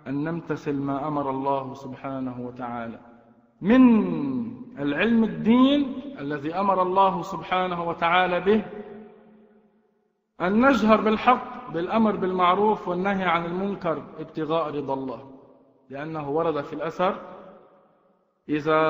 أن 0.07 0.23
نمتثل 0.23 0.73
ما 0.73 1.07
أمر 1.07 1.29
الله 1.29 1.73
سبحانه 1.73 2.47
وتعالى. 2.47 3.14
من 3.65 3.81
العلم 4.79 5.23
الدين 5.23 6.01
الذي 6.19 6.53
أمر 6.53 6.81
الله 6.81 7.21
سبحانه 7.21 7.87
وتعالى 7.89 8.39
به 8.39 8.65
أن 10.41 10.65
نجهر 10.65 11.01
بالحق 11.01 11.71
بالأمر 11.71 12.15
بالمعروف 12.15 12.87
والنهي 12.87 13.23
عن 13.23 13.45
المنكر 13.45 14.03
ابتغاء 14.19 14.75
رضا 14.75 14.93
الله 14.93 15.31
لأنه 15.89 16.29
ورد 16.29 16.61
في 16.61 16.73
الأثر 16.73 17.15
إذا 18.49 18.81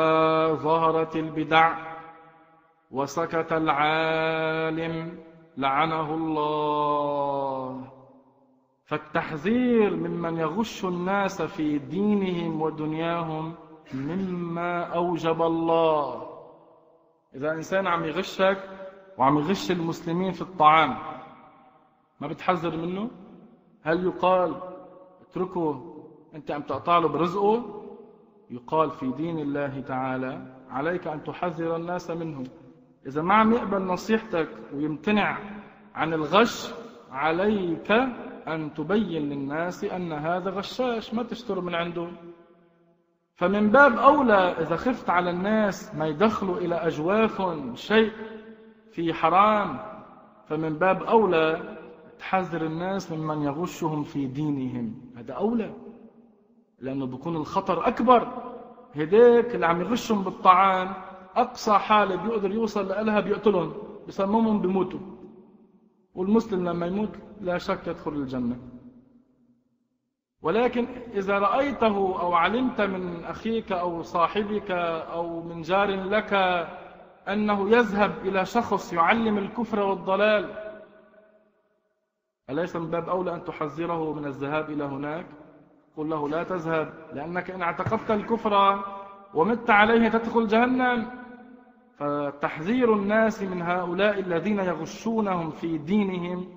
ظهرت 0.53 1.15
البدع 1.15 1.77
وسكت 2.91 3.53
العالم 3.53 5.19
لعنه 5.57 6.13
الله 6.13 7.81
فالتحذير 8.85 9.95
ممن 9.95 10.37
يغش 10.37 10.85
الناس 10.85 11.41
في 11.41 11.77
دينهم 11.77 12.61
ودنياهم 12.61 13.55
مما 13.93 14.83
أوجب 14.83 15.41
الله. 15.41 16.29
إذا 17.35 17.51
إنسان 17.51 17.87
عم 17.87 18.05
يغشك 18.05 18.69
وعم 19.17 19.37
يغش 19.37 19.71
المسلمين 19.71 20.31
في 20.31 20.41
الطعام 20.41 20.97
ما 22.19 22.27
بتحذر 22.27 22.77
منه؟ 22.77 23.09
هل 23.83 24.05
يقال 24.05 24.55
اتركه 25.21 25.95
أنت 26.35 26.51
عم 26.51 26.61
تقطع 26.61 26.97
له 26.97 27.07
برزقه؟ 27.07 27.81
يقال 28.49 28.91
في 28.91 29.11
دين 29.11 29.39
الله 29.39 29.81
تعالى 29.81 30.55
عليك 30.69 31.07
أن 31.07 31.23
تحذر 31.23 31.75
الناس 31.75 32.11
منه. 32.11 32.43
إذا 33.07 33.21
ما 33.21 33.33
عم 33.33 33.53
يقبل 33.53 33.81
نصيحتك 33.81 34.49
ويمتنع 34.73 35.39
عن 35.95 36.13
الغش 36.13 36.73
عليك 37.11 37.91
أن 38.47 38.73
تبين 38.73 39.29
للناس 39.29 39.83
أن 39.83 40.11
هذا 40.11 40.49
غشاش 40.49 41.13
ما 41.13 41.23
تشتروا 41.23 41.63
من 41.63 41.75
عنده. 41.75 42.11
فمن 43.35 43.69
باب 43.69 43.97
أولى 43.97 44.33
إذا 44.33 44.75
خفت 44.75 45.09
على 45.09 45.29
الناس 45.29 45.95
ما 45.95 46.07
يدخلوا 46.07 46.57
إلى 46.57 46.75
أجوافهم 46.75 47.75
شيء 47.75 48.11
في 48.91 49.13
حرام 49.13 49.79
فمن 50.47 50.73
باب 50.77 51.03
أولى 51.03 51.77
تحذر 52.19 52.65
الناس 52.65 53.11
ممن 53.11 53.41
يغشهم 53.41 54.03
في 54.03 54.27
دينهم. 54.27 54.95
هذا 55.17 55.33
أولى 55.33 55.73
لأنه 56.79 57.05
بيكون 57.05 57.35
الخطر 57.35 57.87
أكبر. 57.87 58.27
هديك 58.95 59.55
اللي 59.55 59.65
عم 59.65 59.81
يغشهم 59.81 60.23
بالطعام 60.23 60.93
أقصى 61.35 61.73
حالة 61.73 62.15
بيقدر 62.15 62.51
يوصل 62.51 62.87
لها 62.87 63.19
بيقتلهم 63.19 63.73
بسممهم 64.07 64.61
بيموتوا 64.61 64.99
والمسلم 66.15 66.69
لما 66.69 66.85
يموت 66.85 67.09
لا 67.41 67.57
شك 67.57 67.87
يدخل 67.87 68.11
الجنة. 68.11 68.57
ولكن 70.45 70.87
إذا 71.13 71.39
رأيته 71.39 72.21
أو 72.21 72.33
علمت 72.33 72.81
من 72.81 73.25
أخيك 73.25 73.71
أو 73.71 74.01
صاحبك 74.01 74.71
أو 75.11 75.41
من 75.41 75.61
جار 75.61 75.87
لك 75.87 76.33
أنه 77.27 77.69
يذهب 77.69 78.11
إلى 78.25 78.45
شخص 78.45 78.93
يعلم 78.93 79.37
الكفر 79.37 79.79
والضلال 79.79 80.53
أليس 82.49 82.75
من 82.75 82.89
باب 82.89 83.09
أولى 83.09 83.33
أن 83.33 83.43
تحذره 83.43 84.13
من 84.13 84.25
الذهاب 84.25 84.69
إلى 84.69 84.83
هناك؟ 84.83 85.25
قل 85.97 86.09
له 86.09 86.29
لا 86.29 86.43
تذهب 86.43 86.93
لأنك 87.13 87.51
إن 87.51 87.61
اعتقدت 87.61 88.11
الكفر 88.11 88.83
ومت 89.33 89.69
عليه 89.69 90.09
تدخل 90.09 90.47
جهنم. 90.47 91.07
فتحذير 91.97 92.93
الناس 92.93 93.41
من 93.41 93.61
هؤلاء 93.61 94.19
الذين 94.19 94.59
يغشونهم 94.59 95.49
في 95.49 95.77
دينهم 95.77 96.47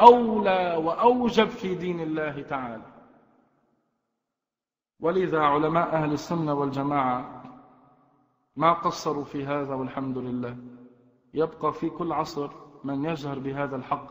أولى 0.00 0.80
وأوجب 0.84 1.48
في 1.48 1.74
دين 1.74 2.00
الله 2.00 2.42
تعالى. 2.42 2.93
ولذا 5.04 5.40
علماء 5.40 5.88
أهل 5.94 6.12
السنة 6.12 6.54
والجماعة 6.54 7.42
ما 8.56 8.72
قصروا 8.72 9.24
في 9.24 9.46
هذا 9.46 9.74
والحمد 9.74 10.18
لله. 10.18 10.56
يبقى 11.34 11.72
في 11.72 11.90
كل 11.90 12.12
عصر 12.12 12.50
من 12.84 13.04
يجهر 13.04 13.38
بهذا 13.38 13.76
الحق. 13.76 14.06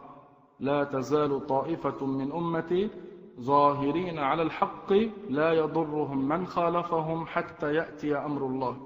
لا 0.59 0.83
تزال 0.83 1.47
طائفة 1.47 2.05
من 2.05 2.31
أمتي 2.31 2.89
ظاهرين 3.39 4.19
على 4.19 4.41
الحق 4.41 4.93
لا 5.29 5.53
يضرهم 5.53 6.27
من 6.27 6.47
خالفهم 6.47 7.25
حتى 7.25 7.73
يأتي 7.73 8.17
أمر 8.17 8.45
الله. 8.45 8.77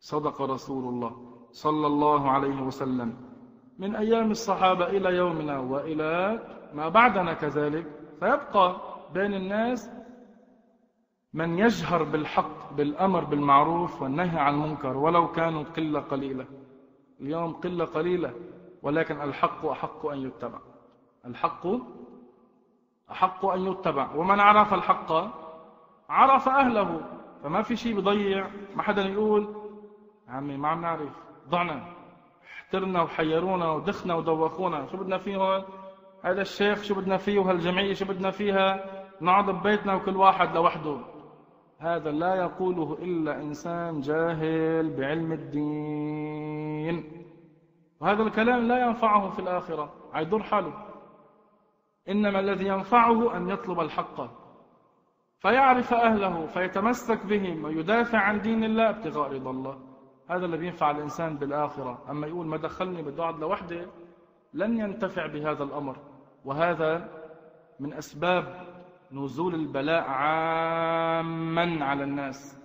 صدق 0.00 0.42
رسول 0.42 0.84
الله 0.94 1.12
صلى 1.50 1.86
الله 1.86 2.30
عليه 2.30 2.62
وسلم. 2.62 3.16
من 3.78 3.96
أيام 3.96 4.30
الصحابة 4.30 4.86
إلى 4.86 5.16
يومنا 5.16 5.58
وإلى 5.58 6.42
ما 6.74 6.88
بعدنا 6.88 7.34
كذلك 7.34 7.86
فيبقى 8.20 8.76
بين 9.14 9.34
الناس 9.34 9.99
من 11.32 11.58
يجهر 11.58 12.02
بالحق 12.02 12.72
بالأمر 12.72 13.24
بالمعروف 13.24 14.02
والنهي 14.02 14.38
عن 14.38 14.54
المنكر 14.54 14.96
ولو 14.96 15.32
كانوا 15.32 15.62
قلة 15.62 16.00
قليلة. 16.00 16.46
اليوم 17.20 17.52
قلة 17.52 17.84
قليلة 17.84 18.34
ولكن 18.82 19.20
الحق 19.20 19.66
أحق 19.66 20.06
أن 20.06 20.18
يتبع. 20.18 20.58
الحق 21.26 21.66
أحق 23.10 23.46
أن 23.46 23.66
يتبع. 23.66 24.14
ومن 24.14 24.40
عرف 24.40 24.74
الحق 24.74 25.12
عرف 26.08 26.48
أهله. 26.48 27.00
فما 27.42 27.62
في 27.62 27.76
شيء 27.76 28.00
بضيع. 28.00 28.50
ما 28.76 28.82
حدا 28.82 29.02
يقول 29.02 29.54
عمي 30.28 30.56
ما 30.56 30.68
عم 30.68 30.80
نعرف. 30.80 31.16
ضعنا. 31.48 31.92
احترنا 32.44 33.02
وحيرونا 33.02 33.70
ودخنا 33.72 34.14
ودوخونا. 34.14 34.86
شو 34.86 34.96
بدنا 34.96 35.18
فيه 35.18 35.64
هذا 36.24 36.40
الشيخ 36.40 36.82
شو 36.82 36.94
بدنا 36.94 37.16
فيه؟ 37.16 37.38
وهالجمعية 37.38 37.94
شو 37.94 38.04
بدنا 38.04 38.30
فيها؟ 38.30 38.84
نقعد 39.20 39.50
ببيتنا 39.50 39.94
وكل 39.94 40.16
واحد 40.16 40.54
لوحده. 40.54 41.00
هذا 41.80 42.10
لا 42.10 42.34
يقوله 42.34 42.98
إلا 43.02 43.40
إنسان 43.40 44.00
جاهل 44.00 44.96
بعلم 44.96 45.32
الدين. 45.32 47.26
وهذا 48.00 48.22
الكلام 48.22 48.68
لا 48.68 48.86
ينفعه 48.86 49.30
في 49.30 49.38
الآخرة. 49.38 49.92
عيدور 50.12 50.42
حاله. 50.42 50.72
إنما 52.08 52.40
الذي 52.40 52.66
ينفعه 52.66 53.36
أن 53.36 53.48
يطلب 53.48 53.80
الحق. 53.80 54.20
فيعرف 55.38 55.94
أهله 55.94 56.46
فيتمسك 56.46 57.26
بهم 57.26 57.64
ويدافع 57.64 58.18
عن 58.18 58.40
دين 58.40 58.64
الله 58.64 58.90
ابتغاء 58.90 59.32
رضا 59.32 59.50
الله. 59.50 59.78
هذا 60.28 60.46
الذي 60.46 60.66
ينفع 60.66 60.90
الإنسان 60.90 61.36
بالآخرة. 61.36 61.98
أما 62.10 62.26
يقول 62.26 62.46
ما 62.46 62.56
دخلني 62.56 63.02
بدي 63.02 63.22
أقعد 63.22 63.40
لوحدي 63.40 63.86
لن 64.54 64.78
ينتفع 64.78 65.26
بهذا 65.26 65.64
الأمر. 65.64 65.96
وهذا 66.44 67.08
من 67.80 67.92
أسباب 67.92 68.69
نزول 69.12 69.54
البلاء 69.54 70.02
عاما 70.02 71.84
على 71.84 72.04
الناس. 72.04 72.60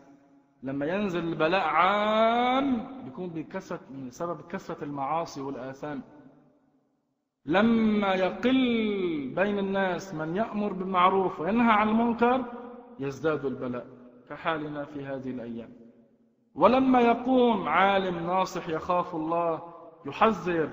لما 0.63 0.85
ينزل 0.85 1.23
البلاء 1.23 1.61
عام 1.61 2.87
بيكون 3.03 3.29
بكثرة 3.29 3.79
بسبب 4.07 4.41
كثرة 4.41 4.83
المعاصي 4.83 5.41
والآثام. 5.41 6.01
لما 7.45 8.13
يقل 8.13 9.33
بين 9.35 9.59
الناس 9.59 10.13
من 10.15 10.35
يأمر 10.35 10.73
بالمعروف 10.73 11.39
وينهى 11.39 11.71
عن 11.71 11.89
المنكر 11.89 12.45
يزداد 12.99 13.45
البلاء 13.45 13.85
كحالنا 14.29 14.83
في 14.85 15.05
هذه 15.05 15.29
الأيام. 15.29 15.69
ولما 16.55 16.99
يقوم 16.99 17.67
عالم 17.67 18.25
ناصح 18.27 18.69
يخاف 18.69 19.15
الله 19.15 19.61
يحذر 20.05 20.69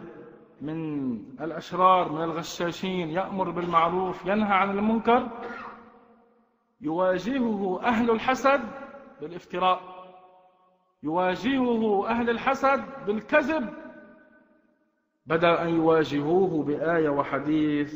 من 0.61 1.14
الأشرار 1.40 2.12
من 2.12 2.22
الغشاشين 2.22 3.08
يأمر 3.08 3.50
بالمعروف 3.50 4.26
ينهى 4.26 4.52
عن 4.52 4.70
المنكر 4.70 5.28
يواجهه 6.83 7.81
أهل 7.83 8.11
الحسد 8.11 8.61
بالافتراء. 9.21 9.81
يواجهه 11.03 12.09
أهل 12.09 12.31
الحسد 12.31 12.85
بالكذب. 13.07 13.68
بدل 15.27 15.49
أن 15.49 15.68
يواجهوه 15.68 16.62
بآية 16.62 17.09
وحديث 17.09 17.95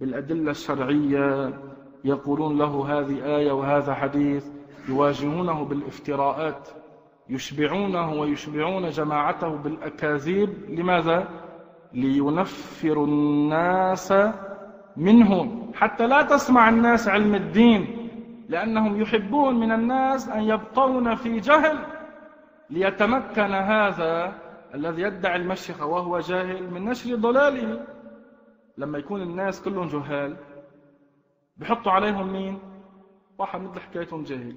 بالأدلة 0.00 0.50
الشرعية. 0.50 1.58
يقولون 2.04 2.58
له 2.58 2.98
هذه 2.98 3.36
آية 3.36 3.52
وهذا 3.52 3.94
حديث. 3.94 4.46
يواجهونه 4.88 5.64
بالافتراءات. 5.64 6.68
يشبعونه 7.28 8.12
ويشبعون 8.12 8.88
جماعته 8.88 9.56
بالأكاذيب. 9.56 10.50
لماذا؟ 10.68 11.28
لينفروا 11.92 13.06
الناس 13.06 14.14
منهم. 14.96 15.72
حتى 15.74 16.06
لا 16.06 16.22
تسمع 16.22 16.68
الناس 16.68 17.08
علم 17.08 17.34
الدين. 17.34 17.97
لأنهم 18.48 19.00
يحبون 19.00 19.54
من 19.54 19.72
الناس 19.72 20.28
أن 20.28 20.42
يبقون 20.42 21.14
في 21.14 21.40
جهل 21.40 21.78
ليتمكن 22.70 23.52
هذا 23.54 24.38
الذي 24.74 25.02
يدعي 25.02 25.36
المشيخة 25.36 25.86
وهو 25.86 26.18
جاهل 26.18 26.70
من 26.70 26.84
نشر 26.84 27.14
ضلاله. 27.14 27.86
لما 28.78 28.98
يكون 28.98 29.22
الناس 29.22 29.62
كلهم 29.62 29.88
جهال 29.88 30.36
بحطوا 31.56 31.92
عليهم 31.92 32.32
مين؟ 32.32 32.58
واحد 33.38 33.60
مثل 33.60 33.80
حكايتهم 33.80 34.22
جاهل. 34.22 34.56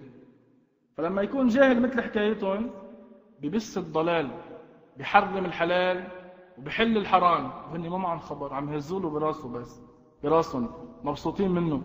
فلما 0.97 1.21
يكون 1.21 1.47
جاهل 1.47 1.81
مثل 1.81 2.01
حكايتهم 2.01 2.71
ببث 3.41 3.77
الضلال 3.77 4.29
بحرم 4.97 5.45
الحلال 5.45 6.07
وبحل 6.57 6.97
الحرام. 6.97 7.51
وهن 7.71 7.89
ما 7.89 7.97
معهم 7.97 8.19
خبر 8.19 8.53
عم 8.53 8.73
يهزوا 8.73 9.09
براسه 9.09 9.49
بس 9.49 9.81
براسهم 10.23 10.69
مبسوطين 11.03 11.51
منه. 11.51 11.81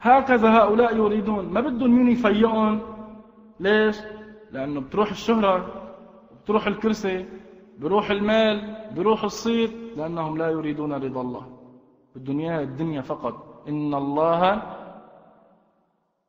هكذا 0.00 0.48
هؤلاء 0.58 0.96
يريدون. 0.96 1.44
ما 1.52 1.60
بدهم 1.60 1.90
مين 1.90 2.08
يفيقهم 2.08 2.80
ليش؟ 3.60 3.96
لأنه 4.52 4.80
بتروح 4.80 5.10
الشهرة 5.10 5.66
بتروح 6.42 6.66
الكرسي 6.66 7.26
بروح 7.78 8.10
المال 8.10 8.76
بروح 8.96 9.24
الصيت 9.24 9.70
لأنهم 9.96 10.38
لا 10.38 10.48
يريدون 10.48 10.92
رضا 10.92 11.20
الله. 11.20 11.46
الدنيا 12.16 12.60
الدنيا 12.60 13.00
فقط. 13.00 13.64
إن 13.68 13.94
الله 13.94 14.62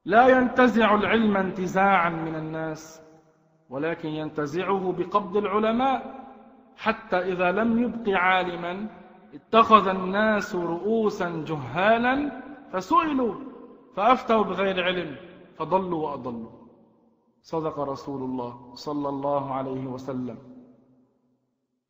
لا 0.05 0.27
ينتزع 0.27 0.95
العلم 0.95 1.37
انتزاعا 1.37 2.09
من 2.09 2.35
الناس 2.35 3.01
ولكن 3.69 4.09
ينتزعه 4.09 4.95
بقبض 4.97 5.37
العلماء. 5.37 6.27
حتى 6.77 7.17
إذا 7.17 7.51
لم 7.51 7.83
يبق 7.83 8.17
عالما 8.17 8.87
اتخذ 9.33 9.87
الناس 9.87 10.55
رؤوسا 10.55 11.43
جهالا 11.47 12.31
فسئلوا. 12.71 13.35
فأفتوا 13.97 14.43
بغير 14.43 14.83
علم 14.83 15.15
فضلوا 15.57 16.09
وأضلوا. 16.09 16.51
صدق 17.41 17.79
رسول 17.79 18.23
الله 18.23 18.75
صلى 18.75 19.09
الله 19.09 19.53
عليه 19.53 19.87
وسلم. 19.87 20.37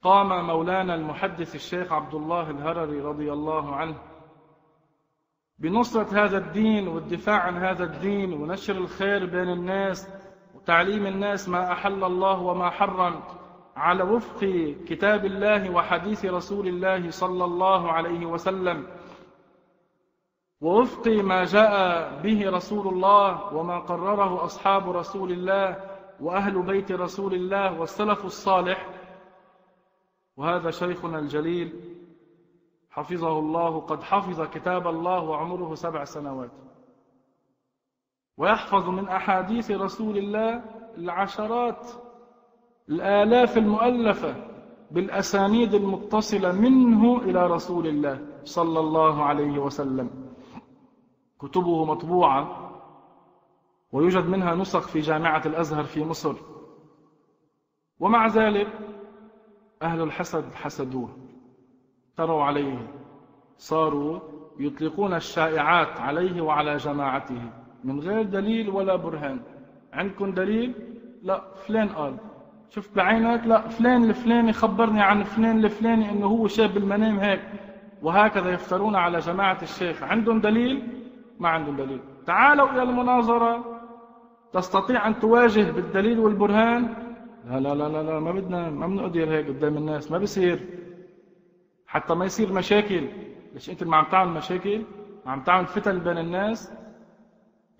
قام 0.02 0.48
مولانا 0.48 0.96
المحدث 0.96 1.56
الشيخ 1.56 1.92
عبد 1.92 2.14
الله 2.14 2.50
الهرري 2.50 3.02
رضي 3.02 3.34
الله 3.34 3.76
عنه 3.76 3.96
بنصرة 5.60 6.26
هذا 6.26 6.38
الدين 6.38 6.88
والدفاع 6.88 7.40
عن 7.40 7.58
هذا 7.58 7.84
الدين 7.84 8.34
ونشر 8.34 8.78
الخير 8.78 9.26
بين 9.26 9.50
الناس 9.50 10.10
وتعليم 10.56 11.06
الناس 11.06 11.50
ما 11.50 11.72
أحل 11.72 12.04
الله 12.04 12.42
وما 12.42 12.70
حرم 12.70 13.24
على 13.76 14.04
وفق 14.04 14.40
كتاب 14.88 15.26
الله 15.26 15.70
وحديث 15.70 16.26
رسول 16.26 16.68
الله 16.68 17.10
صلى 17.10 17.46
الله 17.46 17.92
عليه 17.92 18.26
وسلم. 18.26 18.88
ووفق 20.62 21.08
ما 21.08 21.44
جاء 21.44 22.10
به 22.22 22.50
رسول 22.50 22.88
الله 22.88 23.54
وما 23.54 23.80
قرره 23.80 24.46
أصحاب 24.46 24.90
رسول 24.90 25.32
الله 25.32 25.78
وأهل 26.22 26.62
بيت 26.62 26.92
رسول 26.92 27.34
الله 27.34 27.80
والسلف 27.80 28.26
الصالح. 28.26 28.90
وهذا 30.38 30.72
شيخنا 30.72 31.20
الجليل 31.20 31.74
حفظه 32.90 33.40
الله 33.40 33.80
قد 33.80 34.04
حفظ 34.04 34.42
كتاب 34.42 34.88
الله 34.88 35.20
وعمره 35.20 35.76
سبع 35.76 36.04
سنوات. 36.04 36.52
ويحفظ 38.38 38.90
من 38.90 39.08
أحاديث 39.10 39.72
رسول 39.72 40.18
الله 40.18 40.62
العشرات 40.98 41.88
الآلاف 42.90 43.58
المؤلفة 43.58 44.36
بالأسانيد 44.92 45.74
المتصلة 45.74 46.52
منه 46.52 47.18
إلى 47.18 47.48
رسول 47.48 47.88
الله 47.88 48.28
صلى 48.44 48.80
الله 48.80 49.24
عليه 49.24 49.60
وسلم. 49.60 50.27
كتبه 51.40 51.86
مطبوعة 51.86 52.72
ويوجد 53.92 54.26
منها 54.26 54.56
نسخ 54.56 54.88
في 54.88 55.00
جامعة 55.00 55.42
الأزهر 55.46 55.84
في 55.84 56.04
مصر. 56.04 56.36
ومع 58.00 58.28
ذلك 58.28 58.68
أهل 59.82 60.02
الحسد 60.02 60.54
حسدوه. 60.54 61.10
تروا 62.18 62.44
عليه. 62.44 62.88
صاروا 63.58 64.20
يطلقون 64.60 65.14
الشائعات 65.14 66.00
عليه 66.00 66.42
وعلى 66.42 66.78
جماعته. 66.78 67.42
من 67.84 68.00
غير 68.00 68.24
دليل 68.24 68.70
ولا 68.70 68.96
برهان. 68.96 69.40
عندكم 69.94 70.32
دليل؟ 70.32 70.74
لا 71.24 71.54
فلان 71.68 71.90
قال. 71.90 72.18
شفت 72.70 72.96
بعينك؟ 72.96 73.48
لا 73.48 73.68
فلان 73.68 74.04
الفلاني 74.04 74.54
خبرني 74.54 75.02
عن 75.02 75.24
فلان 75.24 75.66
الفلاني 75.66 76.12
إنه 76.12 76.26
هو 76.26 76.48
شاب 76.48 76.74
بالمنام 76.74 77.20
هيك. 77.20 77.42
وهكذا 78.02 78.50
يفترون 78.50 78.96
على 78.96 79.20
جماعة 79.20 79.62
الشيخ. 79.62 80.04
عندهم 80.04 80.42
دليل؟ 80.42 80.97
ما 81.40 81.50
عندهم 81.50 81.76
دليل. 81.76 82.00
تعالوا 82.26 82.70
إلى 82.70 82.84
المناظرة. 82.84 83.82
تستطيع 84.54 85.08
أن 85.08 85.20
تواجه 85.20 85.72
بالدليل 85.72 86.20
والبرهان؟ 86.20 86.94
لا 87.46 87.60
لا 87.60 87.76
لا 87.76 87.90
لا, 87.90 88.04
لا 88.04 88.20
ما 88.20 88.32
بدنا 88.32 88.70
ما 88.70 88.88
بنقدر 88.88 89.32
هيك 89.32 89.48
قدام 89.48 89.78
الناس 89.78 90.12
ما 90.12 90.18
بصير 90.18 90.60
حتى 91.88 92.14
ما 92.14 92.26
يصير 92.26 92.54
مشاكل. 92.54 93.08
ليش 93.54 93.70
أنت 93.70 93.84
ما 93.84 93.98
عم 93.98 94.06
تعمل 94.12 94.32
مشاكل؟ 94.34 94.84
عم 95.26 95.44
تعمل 95.44 95.66
فتن 95.68 96.00
بين 96.00 96.18
الناس. 96.18 96.74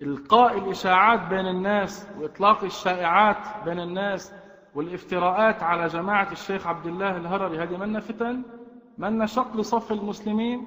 إلقاء 0.02 0.58
الإشاعات 0.58 1.20
بين 1.30 1.46
الناس 1.46 2.08
وإطلاق 2.20 2.64
الشائعات 2.64 3.64
بين 3.64 3.80
الناس 3.80 4.34
والافتراءات 4.74 5.62
على 5.62 5.86
جماعة 5.86 6.32
الشيخ 6.32 6.66
عبد 6.66 6.86
الله 6.86 7.16
الهرري 7.16 7.58
هذه 7.58 7.76
منا 7.76 8.00
فتن؟ 8.00 8.42
منا 8.98 9.26
شق 9.26 9.56
لصف 9.56 9.92
المسلمين؟ 9.92 10.66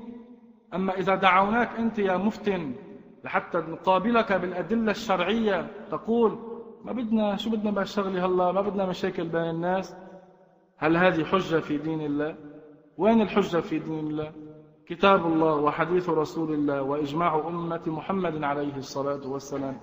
أما 0.74 0.98
إذا 0.98 1.16
دعوناك 1.16 1.70
أنت 1.80 2.00
يا 2.00 2.18
مفتن 2.18 2.76
لحتى 3.24 3.58
نقابلك 3.58 4.34
بالأدلة 4.34 4.92
الشرعية 4.92 5.72
تقول 5.92 6.40
ما 6.86 6.92
بدنا 6.92 7.36
شو 7.36 7.50
بدنا 7.50 7.72
بهالشغلة 7.72 8.26
هلا؟ 8.26 8.52
ما 8.52 8.62
بدنا 8.62 8.86
مشاكل 8.86 9.28
بين 9.28 9.50
الناس. 9.50 9.96
هل 10.78 10.98
هذه 10.98 11.24
حجة 11.24 11.60
في 11.60 11.78
دين 11.78 12.02
الله؟ 12.02 12.36
وين 12.98 13.22
الحجة 13.22 13.58
في 13.58 13.80
دين 13.80 14.00
الله؟ 14.00 14.32
كتاب 14.88 15.26
الله 15.26 15.56
وحديث 15.56 16.10
رسول 16.10 16.54
الله 16.54 16.82
وإجماع 16.82 17.48
أمة 17.48 17.82
محمد 17.88 18.44
عليه 18.44 18.76
الصلاة 18.76 19.28
والسلام. 19.28 19.80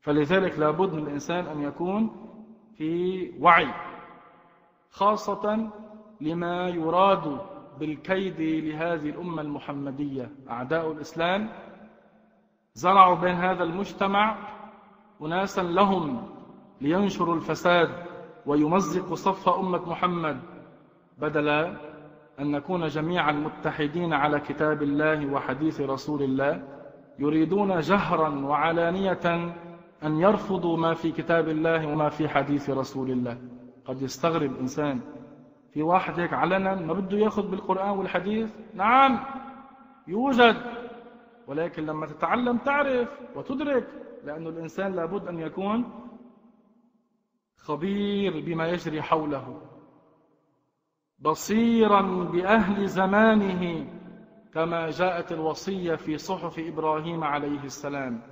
فلذلك 0.00 0.58
لابد 0.58 0.92
من 0.92 1.02
الإنسان 1.02 1.46
أن 1.46 1.62
يكون 1.62 2.10
في 2.76 3.32
وعي 3.40 3.68
خاصة 4.90 5.70
لما 6.20 6.68
يراد 6.68 7.38
بالكيد 7.80 8.40
لهذه 8.40 9.10
الأمة 9.10 9.42
المحمدية. 9.42 10.30
أعداء 10.50 10.92
الإسلام 10.92 11.48
زرعوا 12.74 13.14
بين 13.14 13.34
هذا 13.34 13.62
المجتمع 13.62 14.36
أناسا 15.22 15.60
لهم 15.60 16.28
لينشروا 16.80 17.34
الفساد 17.34 17.88
ويمزقوا 18.46 19.16
صف 19.16 19.48
أمة 19.48 19.90
محمد 19.90 20.40
بدل 21.18 21.48
أن 22.40 22.50
نكون 22.50 22.86
جميعا 22.86 23.32
متحدين 23.32 24.12
على 24.12 24.40
كتاب 24.40 24.82
الله 24.82 25.32
وحديث 25.32 25.80
رسول 25.80 26.22
الله 26.22 26.62
يريدون 27.18 27.80
جهرا 27.80 28.28
وعلانية 28.28 29.54
أن 30.04 30.20
يرفضوا 30.20 30.76
ما 30.76 30.94
في 30.94 31.12
كتاب 31.12 31.48
الله 31.48 31.86
وما 31.86 32.08
في 32.08 32.28
حديث 32.28 32.70
رسول 32.70 33.10
الله. 33.10 33.38
قد 33.84 34.02
يستغرب 34.02 34.56
إنسان 34.60 35.00
في 35.76 35.82
واحد 35.82 36.20
هيك 36.20 36.32
علنا 36.32 36.74
ما 36.74 36.92
بده 36.92 37.18
ياخذ 37.18 37.50
بالقرآن 37.50 37.90
والحديث؟ 37.90 38.54
نعم. 38.74 39.24
يوجد. 40.08 40.56
ولكن 41.46 41.86
لما 41.86 42.06
تتعلم 42.06 42.58
تعرف 42.58 43.08
وتدرك 43.34 43.88
لأن 44.24 44.46
الإنسان 44.46 44.92
لابد 44.92 45.28
أن 45.28 45.38
يكون 45.38 45.84
خبير 47.56 48.40
بما 48.40 48.68
يجري 48.68 49.02
حوله. 49.02 49.60
بصيرا 51.18 52.02
بأهل 52.24 52.88
زمانه 52.88 53.86
كما 54.54 54.90
جاءت 54.90 55.32
الوصية 55.32 55.94
في 55.94 56.18
صحف 56.18 56.58
إبراهيم 56.58 57.24
عليه 57.24 57.64
السلام. 57.64 58.22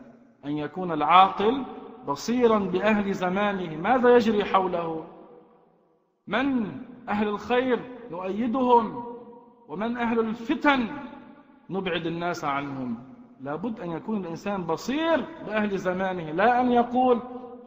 أن 0.45 0.51
يكون 0.51 0.93
العاقل 0.93 1.65
بصيرا 2.07 2.59
بأهل 2.59 3.13
زمانه. 3.13 3.77
ماذا 3.77 4.17
يجري 4.17 4.45
حوله؟ 4.45 5.07
من؟ 6.27 6.94
أهل 7.09 7.29
الخير 7.29 7.81
نؤيدهم 8.11 9.05
ومن 9.69 9.97
أهل 9.97 10.21
الفتن 10.21 10.89
نبعد 11.71 12.07
الناس 12.07 12.45
عنهم. 12.45 13.15
لابد 13.41 13.81
أن 13.81 13.91
يكون 13.91 14.21
الإنسان 14.21 14.67
بصير 14.67 15.25
بأهل 15.47 15.79
زمانه 15.79 16.31
لا 16.31 16.61
أن 16.61 16.73
يقول 16.73 17.23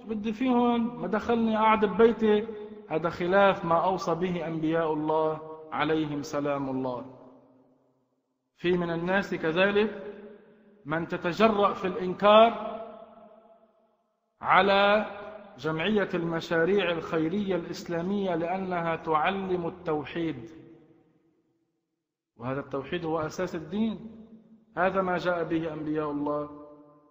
بدي 0.05 0.33
فيهم 0.33 1.01
ما 1.01 1.07
دخلني 1.07 1.57
قاعد 1.57 1.85
ببيتي. 1.85 2.47
هذا 2.89 3.09
خلاف 3.09 3.65
ما 3.65 3.83
أوصى 3.83 4.15
به 4.15 4.47
أنبياء 4.47 4.93
الله 4.93 5.41
عليهم 5.71 6.21
سلام 6.21 6.69
الله. 6.69 7.05
في 8.57 8.77
من 8.77 8.89
الناس 8.89 9.35
كذلك 9.35 10.03
من 10.85 11.07
تتجرأ 11.07 11.73
في 11.73 11.87
الإنكار 11.87 12.77
على 14.41 15.05
جمعية 15.57 16.09
المشاريع 16.13 16.91
الخيرية 16.91 17.55
الإسلامية 17.55 18.35
لأنها 18.35 18.95
تعلم 18.95 19.67
التوحيد. 19.67 20.49
وهذا 22.37 22.59
التوحيد 22.59 23.05
هو 23.05 23.19
أساس 23.19 23.55
الدين. 23.55 24.25
هذا 24.77 25.01
ما 25.01 25.17
جاء 25.17 25.43
به 25.43 25.73
أنبياء 25.73 26.11
الله. 26.11 26.49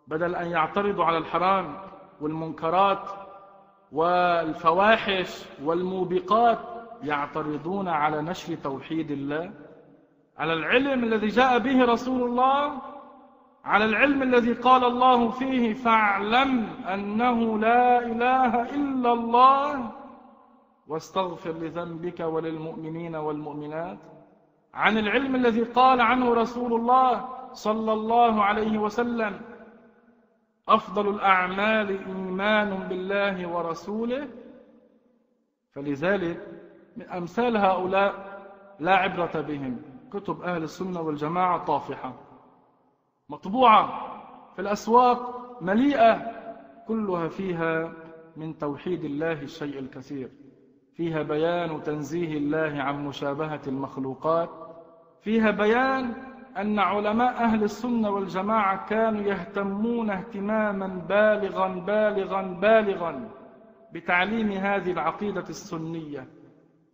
بدل 0.09 0.35
أن 0.35 0.51
يعترضوا 0.51 1.05
على 1.05 1.19
الحرام 1.19 1.79
والمنكرات 2.21 3.09
والفواحش 3.93 5.45
والموبقات 5.63 6.59
يعترضون 7.03 7.89
على 7.89 8.23
نشر 8.23 8.55
توحيد 8.55 9.11
الله. 9.11 9.53
على 10.39 10.53
العلم 10.53 11.05
الذي 11.05 11.27
جاء 11.27 11.59
به 11.59 11.85
رسول 11.85 12.23
الله 12.23 12.83
على 13.67 13.85
العلم 13.85 14.23
الذي 14.23 14.53
قال 14.53 14.85
الله 14.85 15.31
فيه 15.31 15.75
فاعلم 15.75 16.67
أنه 16.95 17.59
لا 17.59 17.99
إله 17.99 18.63
إلا 18.63 19.13
الله 19.13 19.91
واستغفر 20.87 21.51
لذنبك 21.53 22.21
وللمؤمنين 22.21 23.17
والمؤمنات. 23.17 23.99
عن 24.75 24.99
العلم 24.99 25.35
الذي 25.35 25.63
قال 25.63 26.01
عنه 26.01 26.35
رسول 26.35 26.73
الله 26.75 27.29
صلى 27.53 27.93
الله 27.93 28.43
عليه 28.43 28.79
وسلم 28.79 29.41
أفضل 30.69 31.09
الأعمال 31.09 32.07
إيمان 32.07 32.89
بالله 32.89 33.49
ورسوله. 33.49 34.29
فلذلك 35.73 36.49
من 36.97 37.09
أمثال 37.11 37.57
هؤلاء 37.57 38.13
لا 38.81 38.97
عبرة 38.97 39.41
بهم 39.41 39.83
كتب 40.13 40.43
أهل 40.43 40.63
السنة 40.63 41.01
والجماعة 41.01 41.65
طافحة. 41.65 42.26
مطبوعة 43.29 43.89
في 44.55 44.63
الأسواق 44.63 45.47
مليئة 45.63 46.23
كلها 46.89 47.29
فيها 47.29 47.93
من 48.37 48.59
توحيد 48.59 49.05
الله 49.05 49.43
الشيء 49.43 49.79
الكثير. 49.79 50.29
فيها 50.95 51.23
بيان 51.23 51.83
تنزيه 51.83 52.37
الله 52.39 52.83
عن 52.83 53.05
مشابهة 53.07 53.61
المخلوقات. 53.67 54.51
فيها 55.23 55.51
بيان 55.51 56.15
أن 56.57 56.79
علماء 56.79 57.33
أهل 57.33 57.63
السنة 57.63 58.11
والجماعة 58.11 58.87
كانوا 58.87 59.23
يهتمون 59.23 60.11
اهتماما 60.11 60.87
بالغا 60.87 61.69
بالغا 61.69 62.43
بالغا 62.43 63.31
بتعليم 63.93 64.53
هذه 64.53 64.93
العقيدة 64.93 65.45
السنية. 65.49 66.27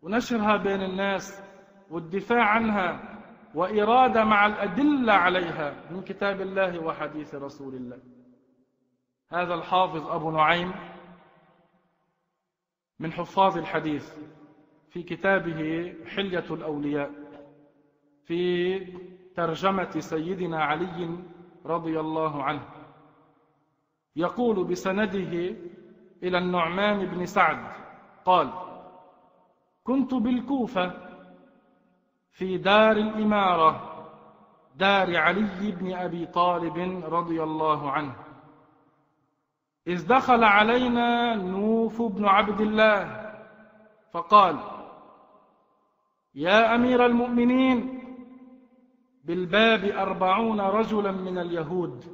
ونشرها 0.02 0.56
بين 0.56 0.82
الناس 0.82 1.42
والدفاع 1.90 2.42
عنها 2.44 3.11
وإرادة 3.54 4.24
مع 4.24 4.46
الأدلة 4.46 5.12
عليها 5.12 5.74
من 5.90 6.02
كتاب 6.02 6.40
الله 6.40 6.78
وحديث 6.78 7.34
رسول 7.34 7.74
الله. 7.74 7.98
هذا 9.30 9.54
الحافظ 9.54 10.06
أبو 10.06 10.30
نعيم 10.30 10.72
من 12.98 13.12
حفاظ 13.12 13.58
الحديث 13.58 14.12
في 14.90 15.02
كتابه 15.02 15.94
حلية 16.16 16.44
الأولياء 16.50 17.10
في 18.24 18.78
ترجمة 19.36 19.90
سيدنا 19.90 20.64
علي 20.64 21.18
رضي 21.66 22.00
الله 22.00 22.42
عنه. 22.42 22.68
يقول 24.16 24.64
بسنده 24.64 25.56
إلى 26.22 26.38
النعمان 26.38 27.06
بن 27.06 27.26
سعد 27.26 27.72
قال 28.24 28.52
كنت 29.84 30.14
بالكوفة 30.14 31.01
في 32.32 32.58
دار 32.58 32.92
الإمارة 32.92 33.88
دار 34.76 35.16
علي 35.16 35.72
بن 35.72 35.92
أبي 35.94 36.26
طالب 36.26 37.04
رضي 37.04 37.42
الله 37.42 37.90
عنه. 37.90 38.14
إذ 39.86 40.08
دخل 40.08 40.44
علينا 40.44 41.34
نوف 41.34 42.02
بن 42.02 42.24
عبد 42.24 42.60
الله 42.60 43.32
فقال 44.12 44.58
يا 46.34 46.74
أمير 46.74 47.06
المؤمنين 47.06 47.98
بالباب 49.24 49.84
أربعون 49.84 50.60
رجلا 50.60 51.12
من 51.12 51.38
اليهود. 51.38 52.04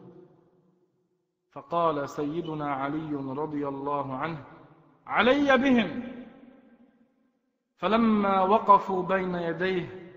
فقال 1.53 2.09
سيدنا 2.09 2.75
علي 2.75 3.15
رضي 3.15 3.69
الله 3.69 4.17
عنه 4.17 4.45
علي 5.07 5.59
بهم. 5.59 6.13
فلما 7.77 8.41
وقفوا 8.41 9.03
بين 9.03 9.35
يديه 9.35 10.08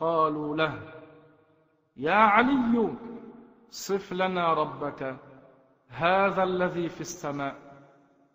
قالوا 0.00 0.56
له 0.56 0.80
يا 1.96 2.14
علي 2.14 2.92
صف 3.70 4.12
لنا 4.12 4.54
ربك 4.54 5.16
هذا 5.88 6.42
الذي 6.42 6.88
في 6.88 7.00
السماء. 7.00 7.56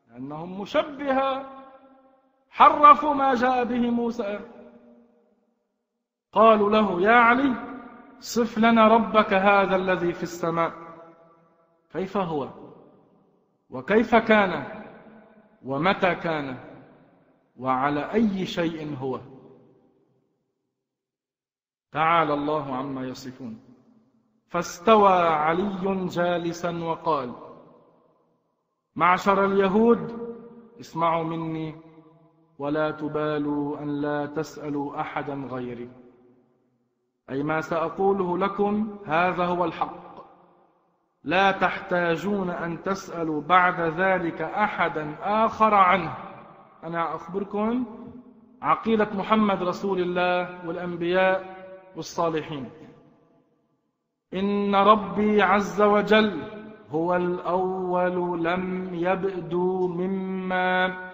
لأنهم 0.08 0.62
مشبهة 0.62 1.46
حرفوا 2.50 3.14
ما 3.14 3.34
جاء 3.34 3.64
به 3.64 3.90
موسى. 3.92 4.40
قالوا 6.32 6.70
له 6.70 7.02
يا 7.02 7.16
علي 7.16 7.56
صف 8.20 8.58
لنا 8.58 8.88
ربك 8.88 9.34
هذا 9.34 9.76
الذي 9.76 10.14
في 10.14 10.24
السماء. 10.24 10.74
كيف 11.94 12.18
هو؟ 12.18 12.50
وكيف 13.70 14.16
كان؟ 14.16 14.82
ومتى 15.66 16.16
كان؟ 16.16 16.58
وعلى 17.58 18.14
أي 18.14 18.46
شيء 18.46 18.98
هو؟ 18.98 19.20
تعالى 21.96 22.34
الله 22.34 22.76
عما 22.76 23.08
يصفون. 23.08 23.60
فاستوى 24.48 25.14
علي 25.14 26.06
جالسا 26.06 26.84
وقال 26.84 27.34
معشر 28.96 29.46
اليهود 29.46 30.00
اسمعوا 30.80 31.24
مني 31.24 31.76
ولا 32.60 32.92
تبالوا 32.92 33.80
أن 33.80 34.02
لا 34.02 34.26
تسألوا 34.26 35.02
أحدا 35.02 35.34
غيري. 35.34 35.90
أي 37.30 37.44
ما 37.44 37.62
سأقوله 37.62 38.38
لكم 38.38 38.98
هذا 39.06 39.46
هو 39.46 39.66
الحق. 39.66 40.06
لا 41.24 41.52
تحتاجون 41.52 42.50
أن 42.50 42.84
تسألوا 42.84 43.42
بعد 43.42 43.80
ذلك 43.82 44.42
أحدا 44.42 45.16
آخر 45.22 45.74
عنه. 45.74 46.18
أنا 46.84 47.16
أخبركم 47.16 47.86
عقيدة 48.62 49.10
محمد 49.14 49.64
رسول 49.64 50.00
الله 50.02 50.68
والأنبياء 50.68 51.55
والصالحين. 51.96 52.70
إن 54.34 54.76
ربي 54.76 55.42
عز 55.42 55.82
وجل 55.82 56.42
هو 56.90 57.16
الأول 57.16 58.44
لم 58.44 58.94
يبدو 58.94 59.88
مما 59.88 61.06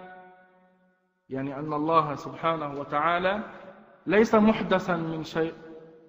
يعني 1.29 1.59
أن 1.59 1.73
الله 1.73 2.15
سبحانه 2.15 2.79
وتعالى 2.79 3.43
ليس 4.05 4.35
محدثا 4.35 4.95
من 4.95 5.23
شيء 5.23 5.53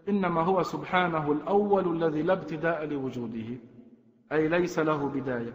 إنما 0.08 0.40
هو 0.40 0.62
سبحانه 0.62 1.32
الأول 1.32 2.04
الذي 2.04 2.22
لا 2.22 2.32
ابتداء 2.32 2.84
لوجوده 2.84 3.58
أي 4.32 4.48
ليس 4.48 4.78
له 4.78 5.08
بداية. 5.08 5.52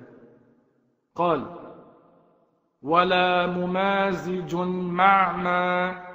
قال 1.15 1.45
ولا 2.81 3.47
ممازج 3.47 4.55
مع 4.91 5.37
ما 5.37 6.06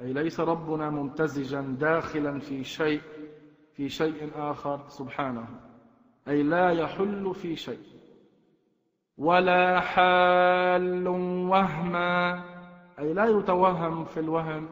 أي 0.00 0.12
ليس 0.12 0.40
ربنا 0.40 0.90
ممتزجا 0.90 1.60
داخلا 1.60 2.38
في 2.38 2.64
شيء 2.64 3.00
في 3.72 3.88
شيء 3.88 4.30
آخر 4.36 4.80
سبحانه. 4.88 5.48
أي 6.28 6.42
لا 6.42 6.70
يحل 6.70 7.34
في 7.34 7.56
شيء. 7.56 7.86
ولا 9.18 9.80
حال 9.80 11.08
وهما. 11.48 12.44
أي 12.98 13.12
لا 13.12 13.24
يتوهم 13.24 14.04
في 14.04 14.20
الوهم 14.20 14.68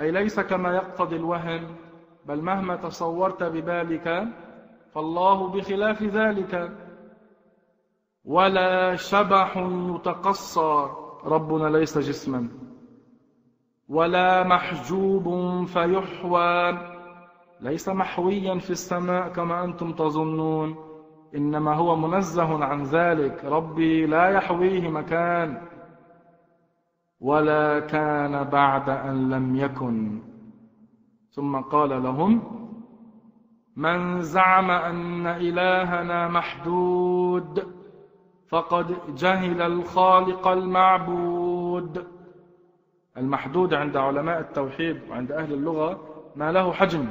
أي 0.00 0.10
ليس 0.10 0.40
كما 0.40 0.74
يقتضي 0.76 1.16
الوهم 1.16 1.76
بل 2.26 2.40
مهما 2.40 2.76
تصورت 2.76 3.42
ببالك 3.42 4.28
فالله 4.92 5.48
بخلاف 5.48 6.02
ذلك. 6.02 6.72
ولا 8.24 8.96
شبح 8.96 9.56
يتقصى. 9.94 10.90
ربنا 11.24 11.68
ليس 11.78 11.98
جسما. 11.98 12.48
ولا 13.92 14.44
محجوب 14.48 15.26
فيحوى. 15.64 16.78
ليس 17.60 17.88
محويا 17.88 18.58
في 18.58 18.70
السماء 18.70 19.28
كما 19.28 19.64
أنتم 19.64 19.92
تظنون. 19.92 20.76
إنما 21.36 21.74
هو 21.74 21.96
منزه 21.96 22.64
عن 22.64 22.82
ذلك. 22.82 23.44
ربي 23.44 24.06
لا 24.06 24.28
يحويه 24.28 24.88
مكان. 24.88 25.62
ولا 27.20 27.80
كان 27.80 28.44
بعد 28.44 28.88
أن 28.88 29.30
لم 29.30 29.56
يكن. 29.56 30.22
ثم 31.30 31.56
قال 31.56 32.02
لهم 32.02 32.42
من 33.76 34.20
زعم 34.20 34.70
أن 34.70 35.26
إلهنا 35.26 36.28
محدود 36.28 37.66
فقد 38.48 39.14
جهل 39.16 39.62
الخالق 39.62 40.48
المعبود. 40.48 42.11
المحدود 43.16 43.74
عند 43.74 43.96
علماء 43.96 44.40
التوحيد 44.40 45.00
وعند 45.10 45.32
أهل 45.32 45.52
اللغة 45.52 46.00
ما 46.36 46.52
له 46.52 46.72
حجم. 46.72 47.08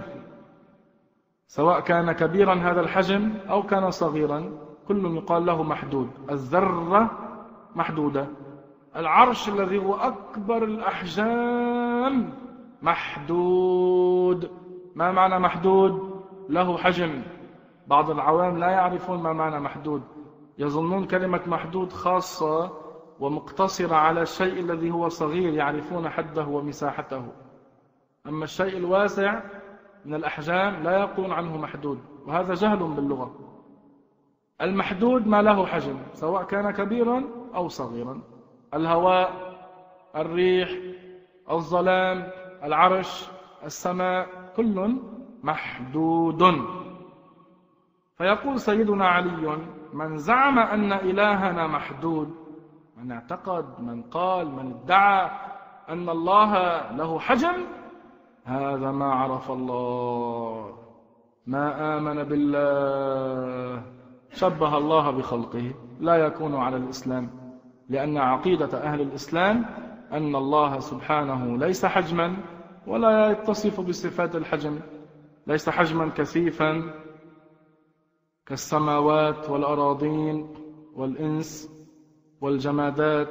سواء 1.48 1.80
كان 1.80 2.12
كبيرا 2.12 2.56
هذا 2.56 2.82
الحجم 2.82 3.34
أو 3.50 3.64
كان 3.64 3.92
صغيرا 3.92 4.52
كل 4.88 5.16
يقال 5.16 5.46
له 5.46 5.64
محدود. 5.64 6.10
الذرة 6.32 7.12
محدودة. 7.76 8.28
العرش 8.96 9.50
الذي 9.50 9.78
هو 9.78 9.96
أكبر 9.96 10.64
الأحجام 10.64 12.34
محدود. 12.82 14.52
ما 14.96 15.12
معنى 15.12 15.40
محدود؟ 15.40 16.22
له 16.50 16.78
حجم. 16.78 17.22
بعض 17.88 18.10
العوام 18.10 18.58
لا 18.58 18.70
يعرفون 18.70 19.20
ما 19.20 19.34
معنى 19.34 19.60
محدود. 19.60 20.02
يظنون 20.58 21.06
كلمة 21.06 21.42
محدود 21.48 21.94
خاصة 21.94 22.72
ومقتصرة 23.22 23.96
على 23.96 24.22
الشيء 24.22 24.60
الذي 24.60 24.92
هو 24.92 25.10
صغير 25.10 25.54
يعرفون 25.54 26.10
حده 26.10 26.46
ومساحته. 26.46 27.28
أما 28.28 28.44
الشيء 28.44 28.78
الواسع 28.78 29.42
من 30.06 30.14
الأحجام 30.14 30.84
لا 30.84 31.00
يقول 31.00 31.32
عنه 31.32 31.58
محدود 31.58 32.00
وهذا 32.26 32.54
جهل 32.54 32.78
باللغة. 32.78 33.36
المحدود 34.62 35.28
ما 35.28 35.42
له 35.42 35.66
حجم 35.66 35.98
سواء 36.14 36.44
كان 36.44 36.72
كبيرا 36.72 37.24
أو 37.56 37.68
صغيرا. 37.68 38.22
الهواء 38.74 39.58
الريح 40.16 40.70
الظلام 41.52 42.32
العرش 42.64 43.30
السماء 43.64 44.28
كل 44.56 44.98
محدود. 45.44 46.44
فيقول 48.18 48.60
سيدنا 48.60 49.08
علي 49.08 49.58
من 49.94 50.18
زعم 50.18 50.60
أن 50.60 50.94
إلهنا 50.94 51.68
محدود 51.68 52.41
من 52.98 53.12
اعتقد 53.12 53.82
من 53.82 54.02
قال 54.02 54.52
من 54.52 54.74
ادعى 54.84 55.32
أن 55.90 56.10
الله 56.10 56.54
له 56.92 57.20
حجم 57.20 57.66
هذا 58.44 58.92
ما 58.92 59.14
عرف 59.14 59.52
الله 59.52 60.78
ما 61.48 61.98
آمن 61.98 62.24
بالله 62.24 63.84
شبه 64.32 64.78
الله 64.78 65.12
بخلقه 65.12 65.74
لا 66.00 66.16
يكون 66.16 66.56
على 66.56 66.78
الإسلام 66.78 67.30
لأن 67.90 68.18
عقيدة 68.18 68.84
أهل 68.84 69.02
الإسلام 69.02 69.66
أن 70.12 70.36
الله 70.36 70.80
سبحانه 70.80 71.58
ليس 71.58 71.86
حجما 71.86 72.38
ولا 72.88 73.32
يتصف 73.32 73.82
بصفات 73.82 74.36
الحجم 74.36 74.80
ليس 75.48 75.70
حجما 75.70 76.10
كثيفا 76.10 76.94
كالسماوات 78.46 79.50
والأراضين 79.50 80.56
والإنس. 80.96 81.71
والجمادات 82.42 83.30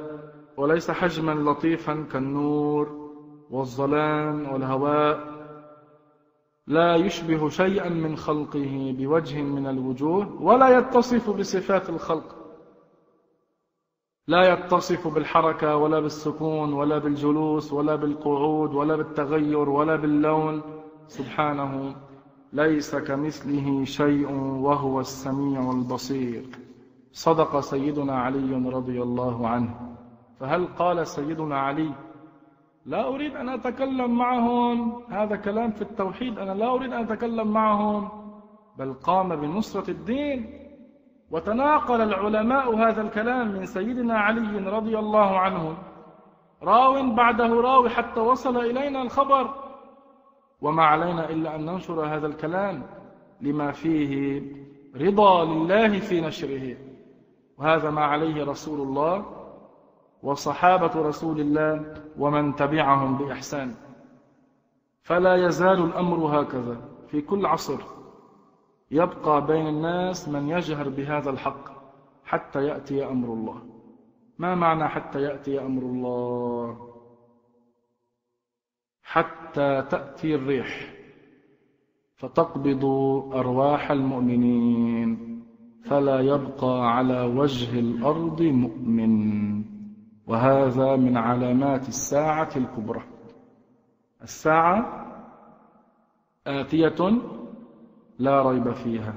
وليس 0.57 0.91
حجما 0.91 1.51
لطيفا 1.51 2.05
كالنور 2.11 3.11
والظلام 3.49 4.53
والهواء. 4.53 5.31
لا 6.67 6.95
يشبه 6.95 7.49
شيئا 7.49 7.89
من 7.89 8.15
خلقه 8.15 8.95
بوجه 8.97 9.41
من 9.41 9.67
الوجوه 9.67 10.41
ولا 10.41 10.77
يتصف 10.77 11.29
بصفات 11.29 11.89
الخلق. 11.89 12.35
لا 14.27 14.53
يتصف 14.53 15.07
بالحركة 15.07 15.75
ولا 15.75 15.99
بالسكون 15.99 16.73
ولا 16.73 16.97
بالجلوس 16.97 17.73
ولا 17.73 17.95
بالقعود 17.95 18.73
ولا 18.73 18.95
بالتغير 18.95 19.69
ولا 19.69 19.95
باللون. 19.95 20.61
سبحانه 21.07 21.95
ليس 22.53 22.95
كمثله 22.95 23.83
شيء 23.83 24.31
وهو 24.35 24.99
السميع 24.99 25.71
البصير. 25.71 26.70
صدق 27.11 27.59
سيدنا 27.59 28.19
علي 28.19 28.69
رضي 28.69 29.01
الله 29.01 29.47
عنه. 29.47 29.95
فهل 30.39 30.67
قال 30.67 31.07
سيدنا 31.07 31.59
علي 31.59 31.91
لا 32.85 33.07
أريد 33.07 33.35
أن 33.35 33.49
أتكلم 33.49 34.17
معهم. 34.17 35.03
هذا 35.09 35.35
كلام 35.35 35.71
في 35.71 35.81
التوحيد. 35.81 36.39
أنا 36.39 36.51
لا 36.51 36.75
أريد 36.75 36.93
أن 36.93 37.03
أتكلم 37.03 37.47
معهم. 37.47 38.09
بل 38.77 38.93
قام 38.93 39.35
بنصرة 39.35 39.91
الدين 39.91 40.59
وتناقل 41.31 42.01
العلماء 42.01 42.75
هذا 42.75 43.01
الكلام 43.01 43.51
من 43.51 43.65
سيدنا 43.65 44.19
علي 44.19 44.69
رضي 44.69 44.99
الله 44.99 45.39
عنه. 45.39 45.77
راو 46.63 47.15
بعده 47.15 47.47
راو 47.47 47.89
حتى 47.89 48.19
وصل 48.19 48.57
إلينا 48.57 49.01
الخبر. 49.01 49.53
وما 50.61 50.83
علينا 50.83 51.29
إلا 51.29 51.55
أن 51.55 51.65
ننشر 51.65 52.05
هذا 52.05 52.27
الكلام 52.27 52.83
لما 53.41 53.71
فيه 53.71 54.41
رضا 54.95 55.45
لله 55.45 55.99
في 55.99 56.21
نشره. 56.21 56.90
وهذا 57.61 57.89
ما 57.89 58.05
عليه 58.05 58.43
رسول 58.45 58.81
الله 58.81 59.25
وصحابة 60.23 61.01
رسول 61.01 61.39
الله 61.39 61.93
ومن 62.17 62.55
تبعهم 62.55 63.17
بإحسان. 63.17 63.75
فلا 65.03 65.35
يزال 65.35 65.83
الأمر 65.83 66.41
هكذا 66.41 66.81
في 67.07 67.21
كل 67.21 67.45
عصر. 67.45 67.81
يبقى 68.91 69.45
بين 69.45 69.67
الناس 69.67 70.29
من 70.29 70.49
يجهر 70.49 70.89
بهذا 70.89 71.29
الحق 71.29 71.65
حتى 72.25 72.65
يأتي 72.65 73.05
أمر 73.05 73.33
الله. 73.33 73.61
ما 74.37 74.55
معنى 74.55 74.87
حتى 74.87 75.21
يأتي 75.21 75.61
أمر 75.61 75.81
الله؟ 75.81 76.93
حتى 79.03 79.81
تأتي 79.81 80.35
الريح 80.35 80.93
فتقبض 82.15 82.85
أرواح 83.33 83.91
المؤمنين. 83.91 85.40
فلا 85.83 86.19
يبقى 86.19 86.95
على 86.95 87.21
وجه 87.21 87.79
الأرض 87.79 88.41
مؤمن. 88.41 89.63
وهذا 90.27 90.95
من 90.95 91.17
علامات 91.17 91.87
الساعة 91.87 92.49
الكبرى. 92.55 93.03
الساعة 94.21 95.07
آتية 96.47 97.21
لا 98.19 98.49
ريب 98.49 98.71
فيها. 98.71 99.13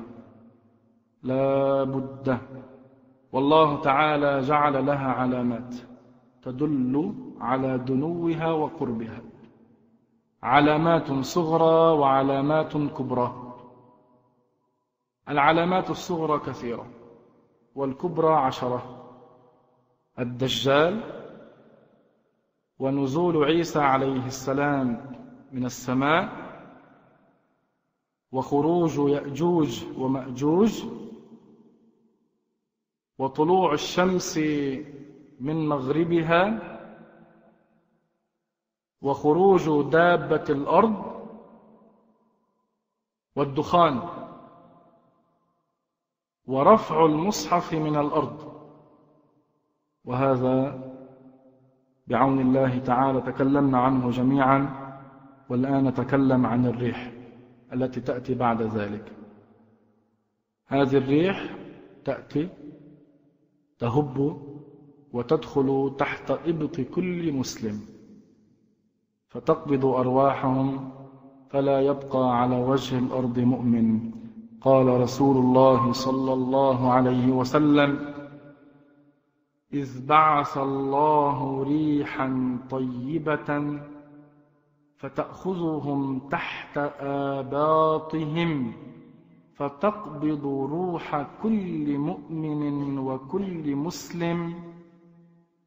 لا 1.23 1.85
بد. 1.85 2.39
والله 3.33 3.81
تعالى 3.81 4.41
جعل 4.41 4.87
لها 4.87 5.09
علامات 5.13 5.75
تدل 6.43 7.15
على 7.41 7.79
دنوها 7.79 8.53
وقربها. 8.53 9.21
علامات 10.43 11.13
صغرى 11.13 11.99
وعلامات 11.99 12.77
كبرى. 12.77 13.44
العلامات 15.29 15.91
الصغرى 15.91 16.39
كثيرة 16.41 16.87
والكبرى 17.75 18.35
عشرة 18.35 19.05
الدجال 20.19 21.01
ونزول 22.79 23.45
عيسى 23.45 23.79
عليه 23.79 24.27
السلام 24.27 25.17
من 25.53 25.65
السماء 25.65 26.45
وخروج 28.33 28.99
يأجوج 28.99 29.85
ومأجوج 29.99 30.85
وطلوع 33.19 33.73
الشمس 33.73 34.39
من 35.41 35.69
مغربها 35.69 36.71
وخروج 39.03 39.91
دابة 39.91 40.45
الأرض 40.49 41.15
والدخان. 43.37 44.24
ورفع 46.47 47.07
المصحف 47.07 47.75
من 47.75 47.97
الأرض. 47.97 48.55
وهذا 50.05 50.85
بعون 52.07 52.41
الله 52.41 52.79
تعالى 52.79 53.21
تكلمنا 53.21 53.79
عنه 53.79 54.11
جميعا 54.11 54.69
والآن 55.49 55.85
نتكلم 55.85 56.47
عن 56.47 56.67
الريح 56.67 57.13
التي 57.73 58.01
تأتي 58.01 58.35
بعد 58.35 58.63
ذلك. 58.63 59.13
هذه 60.67 60.97
الريح 60.97 61.57
تأتي 62.05 62.49
تهب 63.79 64.41
وتدخل 65.13 65.95
تحت 65.99 66.31
إبط 66.31 66.81
كل 66.81 67.33
مسلم 67.33 67.81
فتقبض 69.29 69.85
أرواحهم 69.85 70.91
فلا 71.51 71.81
يبقى 71.81 72.41
على 72.41 72.57
وجه 72.57 72.99
الأرض 72.99 73.39
مؤمن. 73.39 74.11
قال 74.65 75.01
رسول 75.01 75.37
الله 75.37 75.93
صلى 75.93 76.33
الله 76.33 76.93
عليه 76.93 77.33
وسلم 77.33 78.15
إذ 79.73 80.07
بعث 80.07 80.59
الله 80.59 81.63
ريحا 81.63 82.59
طيبة 82.71 83.81
فتأخذهم 84.97 86.29
تحت 86.29 86.79
آباطهم 87.39 88.73
فتقبض 89.57 90.47
روح 90.47 91.27
كل 91.43 91.99
مؤمن 91.99 92.99
وكل 92.99 93.77
مسلم 93.77 94.55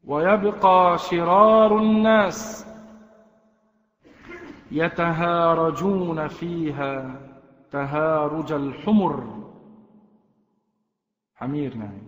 ويبقى 0.04 0.98
شرار 0.98 1.78
الناس 1.78 2.68
يتهارجون 4.72 6.28
فيها 6.28 7.27
تهارج 7.72 8.52
الحمر. 8.52 9.44
حمير 11.36 11.76
يعني. 11.76 12.02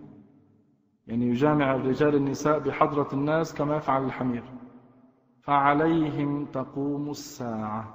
يعني 1.06 1.26
يجامع 1.26 1.74
الرجال 1.74 2.14
النساء 2.14 2.58
بحضرة 2.58 3.08
الناس 3.12 3.54
كما 3.54 3.76
يفعل 3.76 4.04
الحمير. 4.04 4.44
فعليهم 5.42 6.44
تقوم 6.44 7.10
الساعة. 7.10 7.94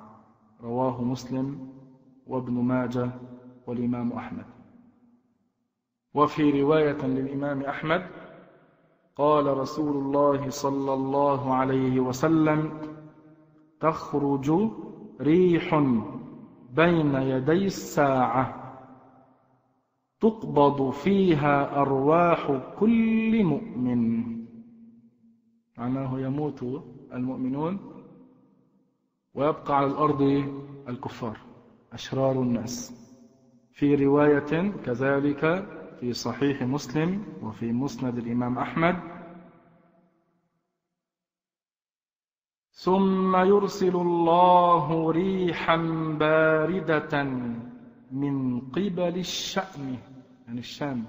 رواه 0.63 1.03
مسلم 1.03 1.73
وابن 2.27 2.53
ماجه 2.53 3.09
والإمام 3.67 4.13
أحمد. 4.13 4.45
وفي 6.13 6.61
رواية 6.61 7.05
للإمام 7.05 7.61
أحمد 7.61 8.07
قال 9.15 9.57
رسول 9.57 9.97
الله 9.97 10.49
صلى 10.49 10.93
الله 10.93 11.53
عليه 11.53 11.99
وسلم 11.99 12.79
تخرج 13.79 14.51
ريح 15.21 15.73
بين 16.75 17.15
يدي 17.15 17.65
الساعة. 17.65 18.61
تقبض 20.19 20.89
فيها 20.89 21.81
أرواح 21.81 22.61
كل 22.79 23.43
مؤمن. 23.43 24.25
معناه 25.77 26.19
يموت 26.19 26.63
المؤمنون 27.13 27.79
ويبقى 29.33 29.77
على 29.77 29.85
الأرض 29.87 30.21
الكفار 30.89 31.37
أشرار 31.93 32.41
الناس. 32.41 33.01
في 33.71 33.95
رواية 33.95 34.71
كذلك 34.85 35.65
في 35.99 36.13
صحيح 36.13 36.61
مسلم 36.63 37.23
وفي 37.41 37.71
مسند 37.71 38.17
الإمام 38.17 38.57
أحمد 38.57 38.95
ثم 42.75 43.35
يرسل 43.35 43.95
الله 43.95 45.11
ريحا 45.11 45.77
باردة 46.19 47.23
من 48.11 48.59
قبل 48.59 49.17
الشأم 49.17 49.97
يعني 50.47 50.59
الشام. 50.59 51.05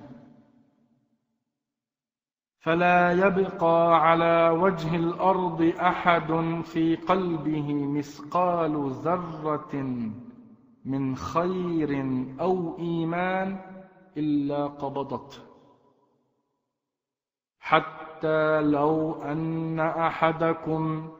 فلا 2.59 3.13
يبقى 3.13 4.01
على 4.09 4.51
وجه 4.51 4.97
الأرض 4.97 5.63
أحد 5.81 6.33
في 6.65 6.97
قلبه 6.97 7.73
مثقال 7.73 8.91
ذرة 8.91 9.75
من 10.85 11.17
خير 11.17 11.91
أو 12.41 12.79
إيمان 12.79 13.61
إلا 14.17 14.67
قبضته. 14.67 15.43
حتى 17.61 18.61
لو 18.61 19.13
أن 19.23 19.81
أحدكم 19.81 21.11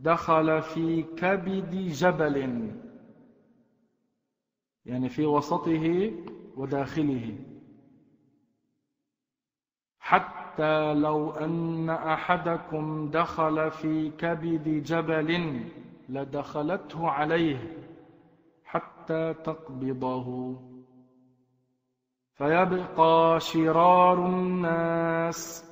دخل 0.00 0.62
في 0.62 1.02
كبد 1.02 1.74
جبل. 1.74 2.70
يعني 4.84 5.08
في 5.08 5.26
وسطه 5.26 6.12
وداخله. 6.56 7.38
حتى 9.98 10.94
لو 10.94 11.30
أن 11.30 11.90
أحدكم 11.90 13.10
دخل 13.10 13.70
في 13.70 14.10
كبد 14.10 14.68
جبل 14.68 15.60
لدخلته 16.08 17.08
عليه 17.08 17.76
حتى 18.64 19.34
تقبضه. 19.34 20.56
فيبقى 22.34 23.40
شرار 23.40 24.26
الناس 24.26 25.70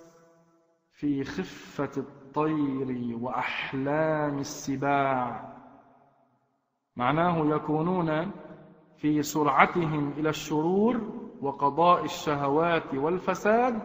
في 0.93 1.25
خفة 1.25 2.05
الطير 2.47 3.19
وأحلام 3.21 4.39
السباع. 4.39 5.55
معناه 6.97 7.47
يكونون 7.57 8.31
في 8.97 9.23
سرعتهم 9.23 10.11
إلى 10.11 10.29
الشرور 10.29 11.01
وقضاء 11.43 12.05
الشهوات 12.05 12.95
والفساد 12.95 13.83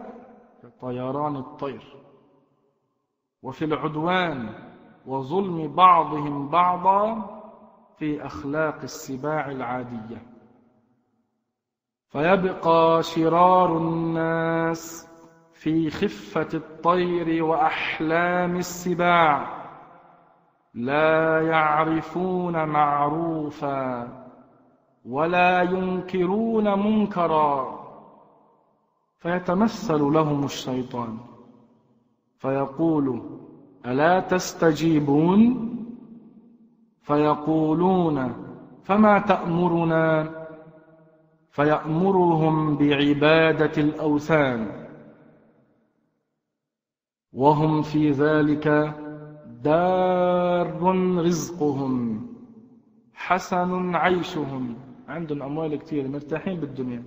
كطيران 0.62 1.36
الطير. 1.36 1.96
وفي 3.42 3.64
العدوان 3.64 4.54
وظلم 5.06 5.74
بعضهم 5.74 6.48
بعضا 6.48 7.30
في 7.98 8.26
أخلاق 8.26 8.82
السباع 8.82 9.50
العادية. 9.50 10.22
فيبقى 12.08 13.02
شرار 13.02 13.78
الناس 13.78 15.13
في 15.64 15.90
خفة 15.90 16.48
الطير 16.54 17.44
وأحلام 17.44 18.56
السباع. 18.56 19.64
لا 20.74 21.40
يعرفون 21.40 22.64
معروفا 22.64 24.08
ولا 25.04 25.62
ينكرون 25.62 26.78
منكرا. 26.78 27.80
فيتمثل 29.18 30.00
لهم 30.00 30.44
الشيطان. 30.44 31.18
فيقول 32.38 33.22
ألا 33.86 34.20
تستجيبون؟ 34.20 35.70
فيقولون 37.02 38.32
فما 38.82 39.18
تأمرنا؟ 39.18 40.30
فيأمرهم 41.50 42.76
بعبادة 42.76 43.82
الأوثان. 43.82 44.83
وهم 47.34 47.82
في 47.82 48.10
ذلك 48.10 48.94
دار 49.62 50.82
رزقهم 51.18 52.26
حسن 53.14 53.94
عيشهم. 53.94 54.76
عندهم 55.08 55.42
أموال 55.42 55.76
كثير 55.76 56.08
مرتاحين 56.08 56.60
بالدنيا 56.60 57.02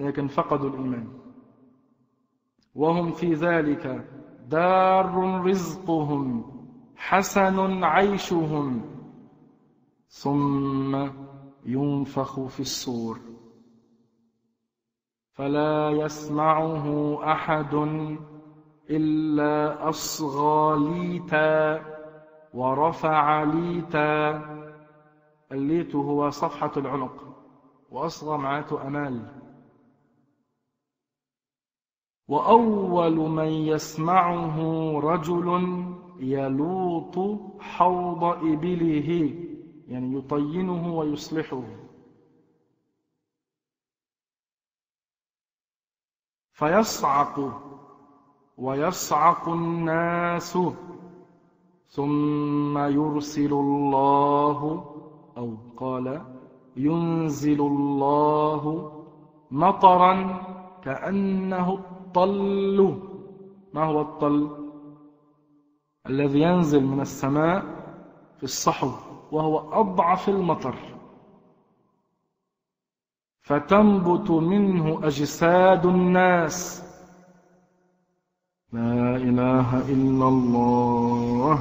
لكن 0.00 0.26
فقدوا 0.26 0.70
الإيمان. 0.70 1.08
وهم 2.74 3.12
في 3.12 3.34
ذلك 3.34 4.04
دار 4.48 5.40
رزقهم 5.44 6.44
حسن 6.96 7.84
عيشهم. 7.84 8.82
ثم 10.08 11.08
ينفخ 11.66 12.40
في 12.40 12.60
الصور. 12.60 13.20
فلا 15.32 15.90
يسمعه 15.90 17.18
أحد. 17.32 17.74
إلا 18.96 19.88
أصغى 19.88 20.76
ليتا 20.88 21.82
ورفع 22.52 23.42
ليتا. 23.42 24.52
الليت 25.52 25.94
هو 25.94 26.30
صفحة 26.30 26.72
العنق 26.76 27.24
وأصغى 27.90 28.38
معناته 28.38 28.86
أمال. 28.86 29.42
وأول 32.28 33.16
من 33.16 33.48
يسمعه 33.48 34.56
رجل 35.00 35.48
يلوط 36.20 37.14
حوض 37.60 38.24
إبله 38.24 39.08
يعني 39.88 40.16
يطينه 40.18 40.98
ويصلحه. 40.98 41.62
فيصعق 46.52 47.38
ويصعق 48.62 49.48
الناس 49.48 50.58
ثم 51.88 52.78
يرسل 52.78 53.52
الله 53.52 54.84
أو 55.36 55.56
قال 55.76 56.22
ينزل 56.76 57.60
الله 57.60 58.92
مطرا 59.50 60.12
كأنه 60.84 61.72
الطل. 61.72 62.98
ما 63.74 63.84
هو 63.84 64.00
الطل؟ 64.00 64.50
الذي 66.06 66.40
ينزل 66.40 66.84
من 66.84 67.00
السماء 67.00 67.64
في 68.36 68.42
الصحو 68.42 68.90
وهو 69.32 69.80
أضعف 69.80 70.28
المطر. 70.28 70.74
فتنبت 73.42 74.30
منه 74.30 75.06
أجساد 75.06 75.86
الناس. 75.86 76.81
لا 78.72 79.16
إله 79.16 79.92
إلا 79.92 80.28
الله. 80.28 81.58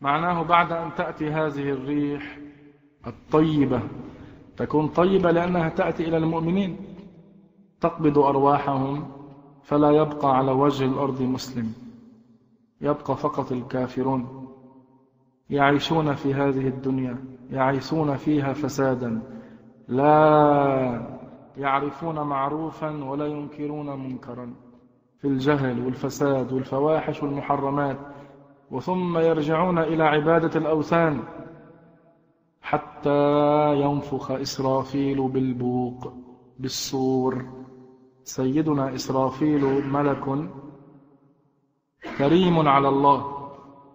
معناه 0.00 0.42
بعد 0.42 0.72
أن 0.72 0.94
تأتي 0.94 1.30
هذه 1.30 1.70
الريح 1.70 2.38
الطيبة. 3.06 3.82
تكون 4.56 4.88
طيبة 4.88 5.30
لأنها 5.30 5.68
تأتي 5.68 6.08
إلى 6.08 6.16
المؤمنين. 6.16 6.76
تقبض 7.80 8.18
أرواحهم. 8.18 9.04
فلا 9.62 9.90
يبقى 9.90 10.36
على 10.36 10.52
وجه 10.52 10.84
الأرض 10.84 11.22
مسلم. 11.22 11.72
يبقى 12.80 13.16
فقط 13.16 13.52
الكافرون. 13.52 14.48
يعيشون 15.50 16.14
في 16.14 16.34
هذه 16.34 16.68
الدنيا. 16.68 17.24
يعيشون 17.50 18.16
فيها 18.16 18.52
فسادا. 18.52 19.22
لا 19.88 21.16
يعرفون 21.56 22.20
معروفا 22.20 23.04
ولا 23.04 23.26
ينكرون 23.26 24.00
منكرا. 24.00 24.63
في 25.20 25.28
الجهل 25.28 25.84
والفساد 25.84 26.52
والفواحش 26.52 27.22
والمحرمات 27.22 27.98
وثم 28.70 29.18
يرجعون 29.18 29.78
إلى 29.78 30.04
عبادة 30.04 30.60
الأوثان 30.60 31.22
حتى 32.62 33.74
ينفخ 33.80 34.30
إسرافيل 34.30 35.28
بالبوق 35.28 36.12
بالصور 36.58 37.44
سيدنا 38.22 38.94
إسرافيل 38.94 39.64
ملك 39.88 40.50
كريم 42.18 42.68
على 42.68 42.88
الله 42.88 43.48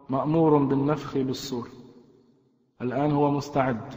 مأمور 0.10 0.58
بالنفخ 0.58 1.18
بالصور 1.18 1.70
الآن 2.82 3.12
هو 3.12 3.32
مستعد 3.32 3.94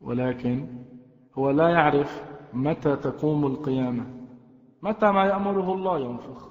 ولكن 0.00 0.66
هو 1.38 1.50
لا 1.50 1.68
يعرف 1.68 2.22
متى 2.52 2.96
تقوم 2.96 3.46
القيامة. 3.46 4.17
متى 4.82 5.10
ما 5.10 5.24
يأمره 5.24 5.74
الله 5.74 5.98
ينفخ. 5.98 6.48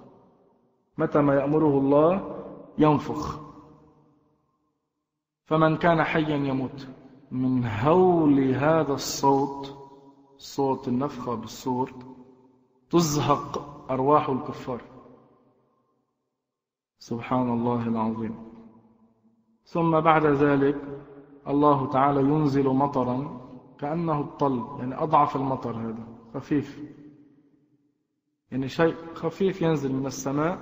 متى 0.98 1.22
ما 1.22 1.36
يأمره 1.36 1.78
الله 1.78 2.36
ينفخ. 2.78 3.40
فمن 5.46 5.78
كان 5.78 6.04
حيا 6.04 6.36
يموت. 6.36 6.88
من 7.32 7.66
هول 7.66 8.40
هذا 8.40 8.94
الصوت 8.94 9.78
صوت 10.38 10.88
النفخة 10.88 11.36
بالصور 11.36 11.94
تزهق 12.90 13.52
أرواح 13.92 14.30
الكفار. 14.30 14.82
سبحان 17.00 17.50
الله 17.50 17.88
العظيم. 17.88 18.36
ثم 19.66 20.00
بعد 20.00 20.26
ذلك 20.26 21.04
الله 21.48 21.88
تعالى 21.88 22.20
ينزل 22.20 22.68
مطرا 22.68 23.42
كأنه 23.80 24.20
الطل 24.20 24.66
يعني 24.80 25.04
أضعف 25.04 25.36
المطر 25.36 25.76
هذا 25.76 26.08
خفيف. 26.34 26.97
يعني 28.52 28.68
شيء 28.68 28.96
خفيف 29.14 29.62
ينزل 29.62 29.94
من 29.94 30.06
السماء 30.06 30.60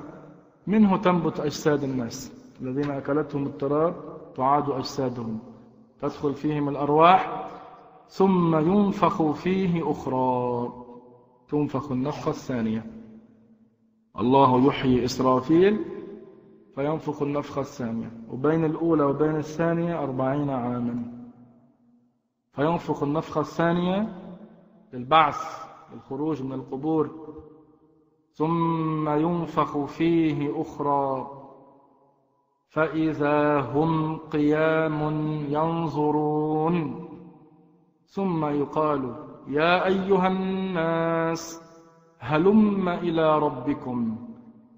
منه 0.67 0.97
تنبت 0.97 1.39
أجساد 1.39 1.83
الناس. 1.83 2.33
الذين 2.61 2.91
أكلتهم 2.91 3.45
التراب 3.45 3.95
تعاد 4.35 4.69
أجسادهم 4.69 5.39
تدخل 5.99 6.33
فيهم 6.33 6.69
الأرواح 6.69 7.49
ثم 8.07 8.55
ينفخ 8.55 9.31
فيه 9.31 9.91
أخرى. 9.91 10.71
تنفخ 11.47 11.91
النفخة 11.91 12.29
الثانية. 12.29 12.85
الله 14.19 14.67
يحيي 14.67 15.05
إسرافيل 15.05 15.85
فينفخ 16.75 17.21
النفخة 17.21 17.61
الثانية. 17.61 18.11
وبين 18.29 18.65
الأولى 18.65 19.03
وبين 19.03 19.35
الثانية 19.35 20.03
أربعين 20.03 20.49
عاما. 20.49 21.25
فينفخ 22.51 23.03
النفخة 23.03 23.41
الثانية 23.41 24.15
للبعث 24.93 25.65
للخروج 25.93 26.43
من 26.43 26.53
القبور. 26.53 27.09
ثم 28.35 29.09
ينفخ 29.09 29.85
فيه 29.85 30.61
أخرى. 30.61 31.31
فإذا 32.67 33.59
هم 33.59 34.17
قيام 34.17 35.01
ينظرون. 35.49 37.05
ثم 38.05 38.45
يقال 38.45 39.15
يا 39.47 39.85
أيها 39.85 40.27
الناس 40.27 41.61
هلم 42.19 42.89
إلى 42.89 43.39
ربكم. 43.39 44.17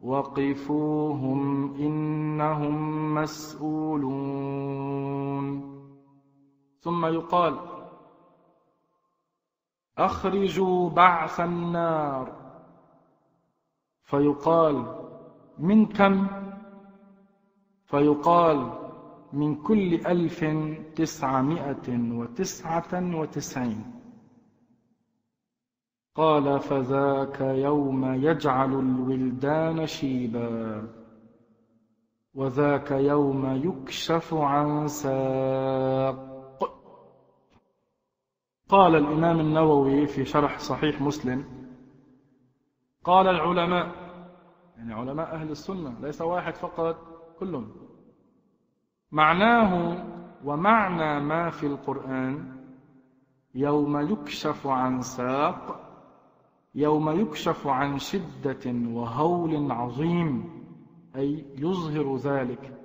وقفوهم 0.02 1.74
إنهم 1.76 3.14
مسؤولون. 3.14 4.68
ثم 6.80 7.06
يقال 7.06 7.60
أخرجوا 9.98 10.90
بعث 10.90 11.40
النار. 11.40 12.37
فيقال 14.08 14.96
من 15.60 15.86
كم؟ 15.86 16.28
فيقال 17.86 18.72
من 19.34 19.56
كل 19.56 19.94
ألف 19.94 20.46
تسعمائة 20.96 21.88
وتسعة 22.12 23.20
وتسعين. 23.20 23.84
قال 26.16 26.60
فذاك 26.60 27.42
يوم 27.42 28.14
يجعل 28.14 28.80
الولدان 28.80 29.86
شيبا 29.86 30.88
وذاك 32.34 32.92
يوم 32.92 33.46
يكشف 33.64 34.34
عن 34.34 34.88
ساق. 34.88 36.28
قال 38.70 38.96
الإمام 38.96 39.40
النووي 39.40 40.08
في 40.08 40.26
شرح 40.26 40.60
صحيح 40.60 41.02
مسلم 41.02 41.67
قال 43.08 43.28
العلماء. 43.28 43.92
يعني 44.78 44.94
علماء 44.94 45.36
أهل 45.36 45.52
السنة 45.52 45.96
ليس 46.02 46.22
واحد 46.22 46.56
فقط 46.56 46.98
كلهم. 47.40 47.72
معناه 49.12 50.04
ومعنى 50.46 51.20
ما 51.26 51.50
في 51.50 51.68
القرآن 51.68 52.58
يوم 53.56 54.00
يكشف 54.00 54.68
عن 54.68 55.02
ساق 55.02 55.80
يوم 56.76 57.22
يكشف 57.22 57.68
عن 57.68 58.00
شدة 58.00 58.90
وهول 58.90 59.72
عظيم 59.72 60.64
أي 61.16 61.46
يظهر 61.58 62.16
ذلك. 62.16 62.78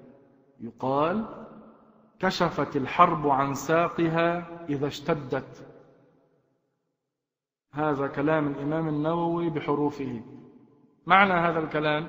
يقال 0.61 1.25
كشفت 2.19 2.77
الحرب 2.77 3.29
عن 3.29 3.55
ساقها 3.55 4.61
إذا 4.69 4.87
اشتدت. 4.87 5.72
هذا 7.75 8.07
كلام 8.07 8.47
الإمام 8.47 8.89
النووي 8.89 9.51
بحروفه. 9.51 10.23
معنى 11.07 11.33
هذا 11.33 11.59
الكلام؟ 11.59 12.09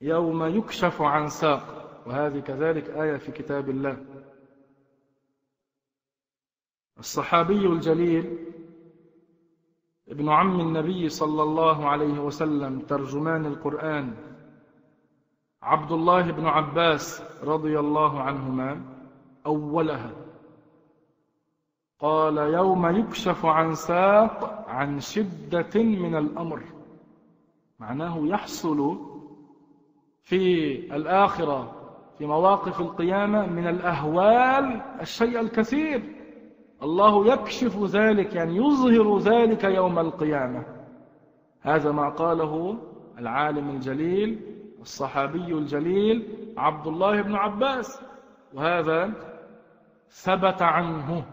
يوم 0.00 0.44
يكشف 0.44 1.02
عن 1.02 1.28
ساق 1.28 2.02
وهذه 2.06 2.40
كذلك 2.40 2.90
آية 2.90 3.16
في 3.16 3.32
كتاب 3.32 3.70
الله. 3.70 4.04
الصحابي 6.98 7.66
الجليل 7.66 8.38
ابن 10.08 10.28
عم 10.28 10.60
النبي 10.60 11.08
صلى 11.08 11.42
الله 11.42 11.88
عليه 11.88 12.18
وسلم 12.18 12.80
ترجمان 12.80 13.46
القرآن 13.46 14.16
عبد 15.62 15.92
الله 15.92 16.30
بن 16.32 16.46
عباس 16.46 17.22
رضي 17.42 17.78
الله 17.78 18.22
عنهما 18.22 18.82
أولها. 19.46 20.27
قال 22.00 22.38
يوم 22.38 22.96
يكشف 22.96 23.46
عن 23.46 23.74
ساق 23.74 24.64
عن 24.68 25.00
شدة 25.00 25.82
من 25.82 26.16
الأمر. 26.16 26.62
معناه 27.78 28.18
يحصل 28.26 28.98
في 30.22 30.74
الآخرة 30.96 31.72
في 32.18 32.26
مواقف 32.26 32.80
القيامة 32.80 33.46
من 33.46 33.66
الأهوال 33.66 34.80
الشيء 35.00 35.40
الكثير. 35.40 36.02
الله 36.82 37.32
يكشف 37.32 37.84
ذلك 37.84 38.34
يعني 38.34 38.56
يظهر 38.56 39.18
ذلك 39.18 39.64
يوم 39.64 39.98
القيامة. 39.98 40.64
هذا 41.62 41.92
ما 41.92 42.08
قاله 42.08 42.78
العالم 43.18 43.70
الجليل 43.70 44.40
الصحابي 44.80 45.52
الجليل 45.52 46.28
عبد 46.56 46.86
الله 46.86 47.22
بن 47.22 47.34
عباس. 47.34 48.00
وهذا 48.54 49.12
ثبت 50.10 50.62
عنه. 50.62 51.24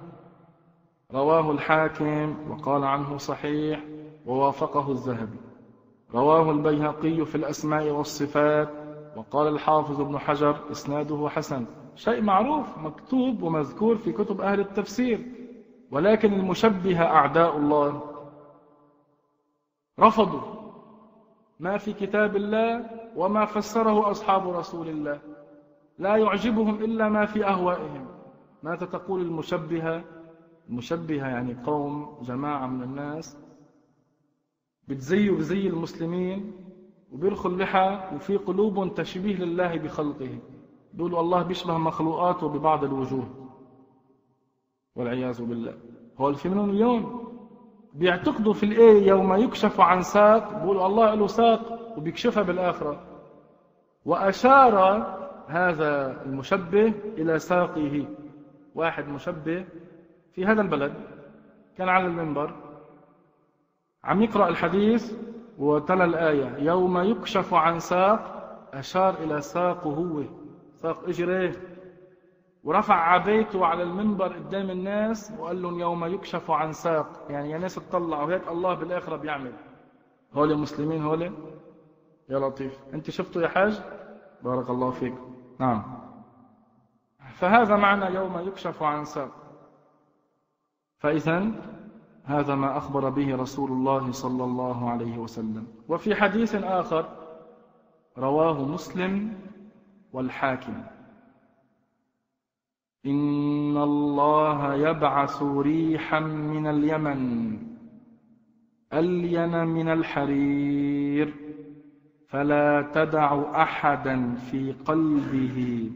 رواه 1.13 1.51
الحاكم 1.51 2.35
وقال 2.51 2.83
عنه 2.83 3.17
صحيح 3.17 3.83
ووافقه 4.25 4.91
الذهبي. 4.91 5.39
رواه 6.13 6.51
البيهقي 6.51 7.25
في 7.25 7.35
الأسماء 7.35 7.89
والصفات 7.89 8.69
وقال 9.15 9.47
الحافظ 9.47 10.01
ابن 10.01 10.17
حجر 10.17 10.71
إسناده 10.71 11.29
حسن. 11.29 11.65
شيء 11.95 12.21
معروف 12.21 12.77
مكتوب 12.77 13.43
ومذكور 13.43 13.97
في 13.97 14.11
كتب 14.11 14.41
أهل 14.41 14.59
التفسير 14.59 15.19
ولكن 15.91 16.33
المشبه 16.33 17.01
أعداء 17.01 17.57
الله. 17.57 18.01
رفضوا 19.99 20.41
ما 21.59 21.77
في 21.77 21.93
كتاب 21.93 22.35
الله 22.35 22.85
وما 23.15 23.45
فسره 23.45 24.11
أصحاب 24.11 24.49
رسول 24.49 24.89
الله. 24.89 25.19
لا 25.99 26.15
يعجبهم 26.15 26.75
إلا 26.83 27.09
ما 27.09 27.25
في 27.25 27.45
أهوائهم. 27.45 28.07
ماذا 28.63 28.85
تقول 28.85 29.21
المشبهة؟ 29.21 30.03
المشبهة 30.69 31.27
يعني 31.27 31.57
قوم 31.65 32.17
جماعة 32.21 32.67
من 32.67 32.83
الناس 32.83 33.37
بتزيوا 34.87 35.37
بزي 35.37 35.67
المسلمين 35.67 36.51
وبيرخوا 37.11 37.51
اللحى 37.51 38.15
وفي 38.15 38.37
قلوبهم 38.37 38.89
تشبيه 38.89 39.35
لله 39.35 39.77
بخلقه. 39.77 40.39
بيقولوا 40.93 41.19
الله 41.19 41.43
بيشبه 41.43 41.77
مخلوقاته 41.77 42.49
ببعض 42.49 42.83
الوجوه. 42.83 43.27
والعياذ 44.95 45.43
بالله. 45.43 45.77
هو 46.17 46.33
في 46.33 46.49
منهم 46.49 46.69
اليوم 46.69 47.25
بيعتقدوا 47.93 48.53
في 48.53 48.63
الإيه 48.65 49.07
يوم 49.07 49.35
يكشف 49.35 49.79
عن 49.81 50.01
ساق 50.01 50.59
بيقولوا 50.61 50.85
الله 50.85 51.15
له 51.15 51.27
ساق 51.27 51.93
وبيكشفها 51.97 52.43
بالآخرة. 52.43 53.01
وأشار 54.05 54.75
هذا 55.47 56.23
المشبه 56.25 56.93
إلى 57.17 57.39
ساقه. 57.39 58.05
واحد 58.75 59.07
مشبه 59.07 59.65
في 60.35 60.45
هذا 60.45 60.61
البلد 60.61 60.93
كان 61.77 61.89
على 61.89 62.05
المنبر 62.05 62.55
عم 64.03 64.21
يقرأ 64.21 64.47
الحديث 64.47 65.13
وتلا 65.57 66.05
الآية 66.05 66.57
يوم 66.57 66.97
يكشف 66.97 67.53
عن 67.53 67.79
ساق 67.79 68.35
أشار 68.73 69.13
إلى 69.13 69.41
ساقه 69.41 69.89
هو. 69.89 70.23
ساق 70.73 71.03
إجريه 71.07 71.51
ورفع 72.63 72.95
عبيته 72.95 73.65
على 73.65 73.83
المنبر 73.83 74.33
قدام 74.33 74.69
الناس 74.69 75.33
وقال 75.39 75.61
لهم 75.61 75.79
يوم 75.79 76.05
يكشف 76.05 76.51
عن 76.51 76.71
ساق. 76.71 77.25
يعني 77.29 77.51
يا 77.51 77.57
ناس 77.57 77.77
اطلعوا 77.77 78.31
هيك 78.31 78.47
الله 78.47 78.73
بالآخرة 78.73 79.15
بيعمل. 79.15 79.53
هول 80.33 80.57
مسلمين 80.57 81.03
هول 81.03 81.21
يا 82.29 82.39
لطيف. 82.39 82.79
أنت 82.93 83.09
شفتوا 83.09 83.41
يا 83.41 83.47
حاج؟ 83.47 83.81
بارك 84.43 84.69
الله 84.69 84.91
فيك. 84.91 85.15
نعم. 85.59 85.83
فهذا 87.33 87.75
معنى 87.75 88.15
يوم 88.15 88.39
يكشف 88.39 88.83
عن 88.83 89.05
ساق. 89.05 89.44
فإذا 91.05 91.51
هذا 92.23 92.55
ما 92.55 92.77
أخبر 92.77 93.09
به 93.09 93.35
رسول 93.35 93.71
الله 93.71 94.11
صلى 94.11 94.43
الله 94.43 94.89
عليه 94.89 95.17
وسلم. 95.17 95.67
وفي 95.89 96.15
حديث 96.15 96.55
آخر 96.55 97.05
رواه 98.17 98.65
مسلم 98.65 99.33
والحاكم. 100.13 100.83
إن 103.05 103.77
الله 103.77 104.73
يبعث 104.73 105.43
ريحا 105.43 106.19
من 106.19 106.67
اليمن 106.67 107.57
ألين 108.93 109.65
من 109.67 109.89
الحرير 109.89 111.33
فلا 112.27 112.91
تدع 112.93 113.61
أحدا 113.61 114.35
في 114.35 114.71
قلبه. 114.71 115.91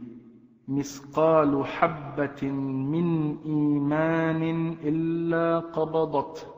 مثقال 0.69 1.65
حبة 1.65 2.51
من 2.91 3.37
إيمان 3.45 4.77
إلا 4.83 5.59
قبضت. 5.59 6.55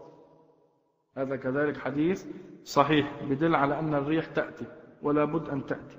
هذا 1.17 1.35
كذلك 1.35 1.77
حديث 1.77 2.25
صحيح 2.63 3.23
بدل 3.29 3.55
على 3.55 3.79
أن 3.79 3.93
الريح 3.93 4.25
تأتي 4.25 4.65
ولا 5.01 5.25
بد 5.25 5.49
أن 5.49 5.65
تأتي. 5.65 5.97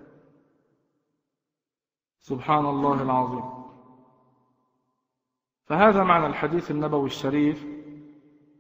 سبحان 2.21 2.67
الله 2.67 3.03
العظيم. 3.03 3.45
فهذا 5.65 6.03
معنى 6.03 6.27
الحديث 6.27 6.71
النبوي 6.71 7.07
الشريف 7.07 7.67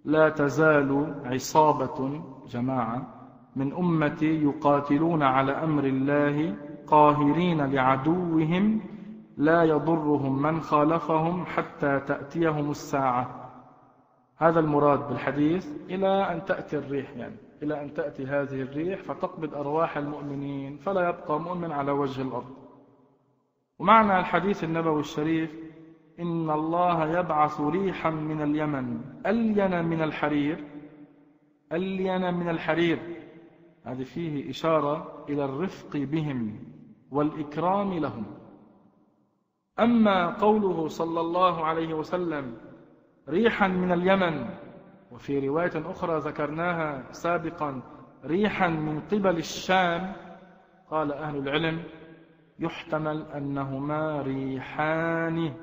لا 0.05 0.28
تزال 0.28 1.20
عصابة 1.24 2.22
جماعة 2.46 3.22
من 3.57 3.72
أمتي 3.72 4.42
يقاتلون 4.42 5.22
على 5.22 5.53
أمر 5.53 5.84
الله 5.84 6.57
قاهرين 6.86 7.61
لعدوهم 7.66 8.80
لا 9.37 9.62
يضرهم 9.62 10.43
من 10.43 10.61
خالفهم 10.61 11.45
حتى 11.47 12.01
تأتيهم 12.01 12.70
الساعة. 12.70 13.51
هذا 14.37 14.61
المراد 14.61 15.09
بالحديث 15.09 15.66
إلى 15.91 16.33
أن 16.33 16.45
تأتي 16.45 16.78
الريح 16.78 17.11
يعني 17.16 17.37
إلى 17.62 17.83
أن 17.83 17.95
تأتي 17.95 18.26
هذه 18.26 18.62
الريح 18.62 19.03
فتقبض 19.03 19.55
أرواح 19.55 19.97
المؤمنين 19.97 20.76
فلا 20.76 21.09
يبقى 21.09 21.41
مؤمن 21.41 21.72
على 21.72 21.93
وجه 21.93 22.22
الأرض. 22.22 22.57
ومعنى 23.78 24.18
الحديث 24.18 24.64
النبوي 24.64 25.01
الشريف 25.01 25.51
إن 26.20 26.51
الله 26.51 27.18
يبعث 27.18 27.61
ريحا 27.61 28.11
من 28.11 28.43
اليمن 28.43 29.01
ألين 29.26 29.85
من 29.85 30.03
الحرير 30.03 30.64
ألين 31.72 32.35
من 32.35 32.49
الحرير. 32.49 32.99
هذه 33.85 34.03
فيه 34.03 34.51
إشارة 34.51 35.24
إلى 35.28 35.45
الرفق 35.45 35.97
بهم 35.97 36.59
والإكرام 37.11 37.93
لهم. 37.93 38.41
أما 39.81 40.27
قوله 40.27 40.89
صلى 40.89 41.20
الله 41.20 41.64
عليه 41.64 41.95
وسلم 41.95 42.57
ريحا 43.29 43.68
من 43.68 43.93
اليمن 43.93 44.49
وفي 45.12 45.49
رواية 45.49 45.91
أخرى 45.91 46.18
ذكرناها 46.18 47.12
سابقا 47.12 47.83
ريحا 48.25 48.68
من 48.68 49.01
قبل 49.01 49.37
الشام 49.37 50.12
قال 50.91 51.12
أهل 51.12 51.37
العلم 51.37 51.83
يحتمل 52.59 53.23
أنهما 53.23 54.23
ريحان 54.23 55.55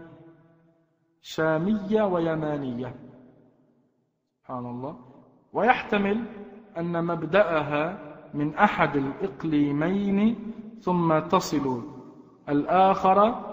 شامية 1.22 2.04
ويمانية. 2.04 2.96
سبحان 4.42 4.66
الله. 4.66 5.00
ويحتمل 5.54 6.26
أن 6.78 7.06
مبدأها 7.06 8.00
من 8.34 8.56
أحد 8.56 8.96
الإقليمين 8.96 10.52
ثم 10.80 11.20
تصل 11.20 11.84
الآخر 12.50 13.49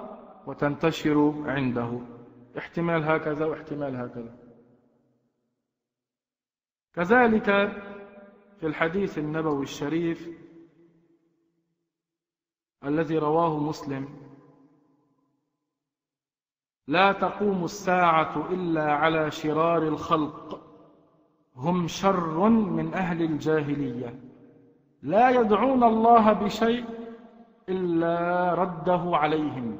وتنتشر 0.46 1.34
عنده. 1.46 2.00
احتمال 2.58 3.04
هكذا 3.04 3.46
واحتمال 3.46 3.96
هكذا. 3.96 4.36
كذلك 6.94 7.44
في 8.60 8.66
الحديث 8.66 9.18
النبوي 9.18 9.62
الشريف 9.62 10.28
الذي 12.84 13.18
رواه 13.18 13.58
مسلم 13.58 14.08
لا 16.88 17.12
تقوم 17.12 17.64
الساعة 17.64 18.50
إلا 18.50 18.92
على 18.92 19.30
شرار 19.30 19.82
الخلق. 19.82 20.62
هم 21.56 21.86
شر 21.88 22.48
من 22.48 22.94
أهل 22.94 23.22
الجاهلية. 23.22 24.20
لا 25.02 25.30
يدعون 25.30 25.84
الله 25.84 26.32
بشيء 26.32 26.84
إلا 27.68 28.54
رده 28.54 29.16
عليهم. 29.16 29.78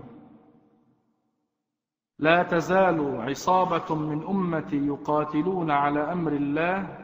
لا 2.18 2.42
تزال 2.42 3.20
عصابة 3.20 3.94
من 3.94 4.26
أمتي 4.26 4.86
يقاتلون 4.86 5.70
على 5.70 6.12
أمر 6.12 6.32
الله 6.32 6.98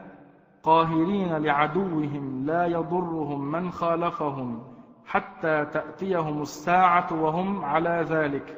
قاهرين 0.63 1.37
لعدوهم 1.37 2.45
لا 2.45 2.65
يضرهم 2.65 3.51
من 3.51 3.71
خالفهم 3.71 4.63
حتى 5.05 5.65
تأتيهم 5.65 6.41
الساعة 6.41 7.23
وهم 7.23 7.65
على 7.65 8.05
ذلك. 8.09 8.57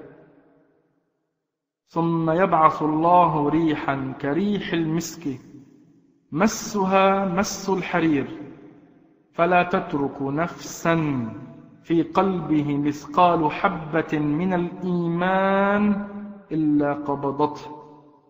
ثم 1.87 2.29
يبعث 2.29 2.81
الله 2.81 3.49
ريحا 3.49 4.13
كريح 4.21 4.73
المسك 4.73 5.39
مسها 6.31 7.25
مس 7.25 7.69
الحرير 7.69 8.27
فلا 9.33 9.63
تترك 9.63 10.21
نفسا 10.21 10.95
في 11.83 12.01
قلبه 12.01 12.77
مثقال 12.77 13.51
حبة 13.51 14.19
من 14.19 14.53
الإيمان 14.53 16.07
إلا 16.51 16.93
قبضته 16.93 17.71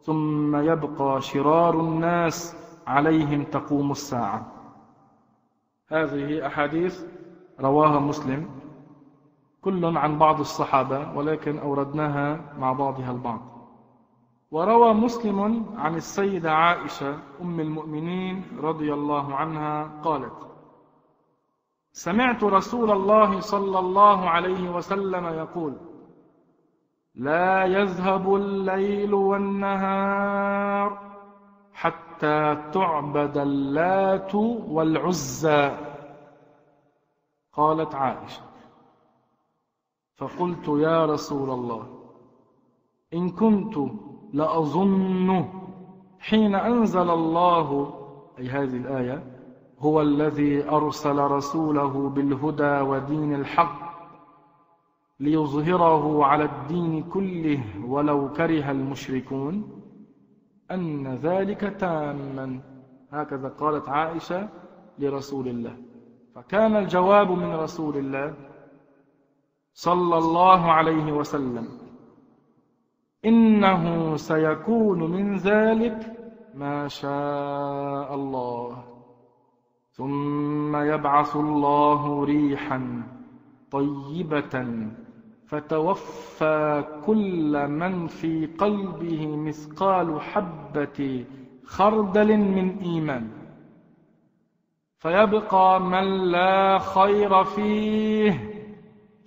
ثم 0.02 0.56
يبقى 0.56 1.22
شرار 1.22 1.80
الناس 1.80 2.58
عليهم 2.88 3.44
تقوم 3.44 3.92
الساعة. 3.92 4.52
هذه 5.88 6.48
أحاديث 6.48 7.04
رواها 7.60 8.00
مسلم 8.00 8.50
كل 9.62 9.98
عن 9.98 10.18
بعض 10.18 10.40
الصحابة 10.40 11.18
ولكن 11.18 11.60
أوردناها 11.60 12.54
مع 12.60 12.74
بعضها 12.74 13.12
البعض. 13.12 13.42
وروى 14.52 14.94
مسلم 14.94 15.66
عن 15.78 15.96
السيدة 15.96 16.52
عائشة 16.52 17.20
أم 17.42 17.60
المؤمنين 17.60 18.44
رضي 18.62 18.94
الله 18.94 19.36
عنها 19.36 20.02
قالت 20.04 20.34
سمعت 21.92 22.44
رسول 22.44 22.92
الله 22.92 23.40
صلى 23.40 23.80
الله 23.80 24.30
عليه 24.30 24.70
وسلم 24.70 25.26
يقول 25.26 25.78
لا 27.16 27.66
يذهب 27.66 28.36
الليل 28.36 29.14
والنهار 29.14 31.00
حتى 31.74 32.58
تعبد 32.74 33.38
اللات 33.38 34.36
والعزى. 34.70 35.72
قالت 37.54 37.96
عائشة 37.96 38.42
فقلت 40.16 40.68
يا 40.68 41.06
رسول 41.06 41.50
الله 41.50 41.88
إن 43.14 43.30
كنت 43.30 43.78
لأظن 44.34 45.46
حين 46.20 46.56
أنزل 46.56 47.10
الله 47.10 47.94
أي 48.40 48.48
هذه 48.48 48.78
الآية 48.78 49.24
هو 49.80 50.02
الذي 50.02 50.70
أرسل 50.70 51.18
رسوله 51.20 52.10
بالهدى 52.10 52.82
ودين 52.82 53.36
الحق 53.36 53.85
ليظهره 55.20 56.26
على 56.26 56.44
الدين 56.44 57.04
كله 57.04 57.64
ولو 57.88 58.32
كره 58.32 58.72
المشركون 58.72 59.82
أن 60.72 61.08
ذلك 61.16 61.76
تاما. 61.80 62.60
هكذا 63.12 63.48
قالت 63.50 63.90
عائشة 63.90 64.50
لرسول 65.00 65.48
الله. 65.48 65.78
فكان 66.36 66.76
الجواب 66.76 67.32
من 67.32 67.56
رسول 67.56 67.98
الله 67.98 68.34
صلى 69.74 70.18
الله 70.18 70.72
عليه 70.72 71.12
وسلم. 71.12 71.68
إنه 73.26 74.16
سيكون 74.16 75.12
من 75.12 75.36
ذلك 75.36 75.98
ما 76.56 76.88
شاء 76.88 78.16
الله. 78.16 78.84
ثم 79.92 80.76
يبعث 80.76 81.36
الله 81.36 82.24
ريحا 82.24 83.04
طيبة 83.72 84.66
فتوفى 85.48 86.84
كل 87.06 87.68
من 87.68 88.08
في 88.08 88.46
قلبه 88.46 89.36
مثقال 89.38 90.22
حبة 90.22 91.26
خردل 91.66 92.38
من 92.38 92.78
إيمان. 92.80 93.32
فيبقى 94.98 95.82
من 95.82 96.32
لا 96.32 96.78
خير 96.80 97.44
فيه 97.44 98.52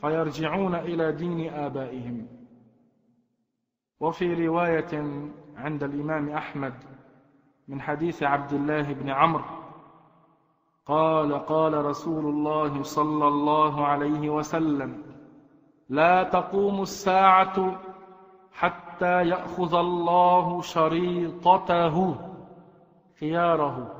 فيرجعون 0.00 0.74
إلى 0.74 1.12
دين 1.12 1.52
آبائهم. 1.52 2.26
وفي 4.00 4.46
رواية 4.46 5.20
عند 5.56 5.82
الإمام 5.82 6.28
أحمد 6.28 6.74
من 7.68 7.80
حديث 7.80 8.22
عبد 8.22 8.52
الله 8.52 8.92
بن 8.92 9.10
عمرو 9.10 9.44
قال 10.86 11.34
قال 11.46 11.84
رسول 11.84 12.24
الله 12.26 12.82
صلى 12.82 13.28
الله 13.28 13.86
عليه 13.86 14.30
وسلم 14.30 15.02
لا 15.88 16.22
تقوم 16.22 16.82
الساعة 16.82 17.78
حتى 18.52 19.28
يأخذ 19.28 19.74
الله 19.74 20.62
شريطته 20.62 22.14
خياره 23.20 23.94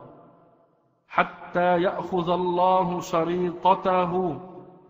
حتى 1.08 1.82
يأخذ 1.82 2.30
الله 2.30 3.00
شريطته 3.00 4.40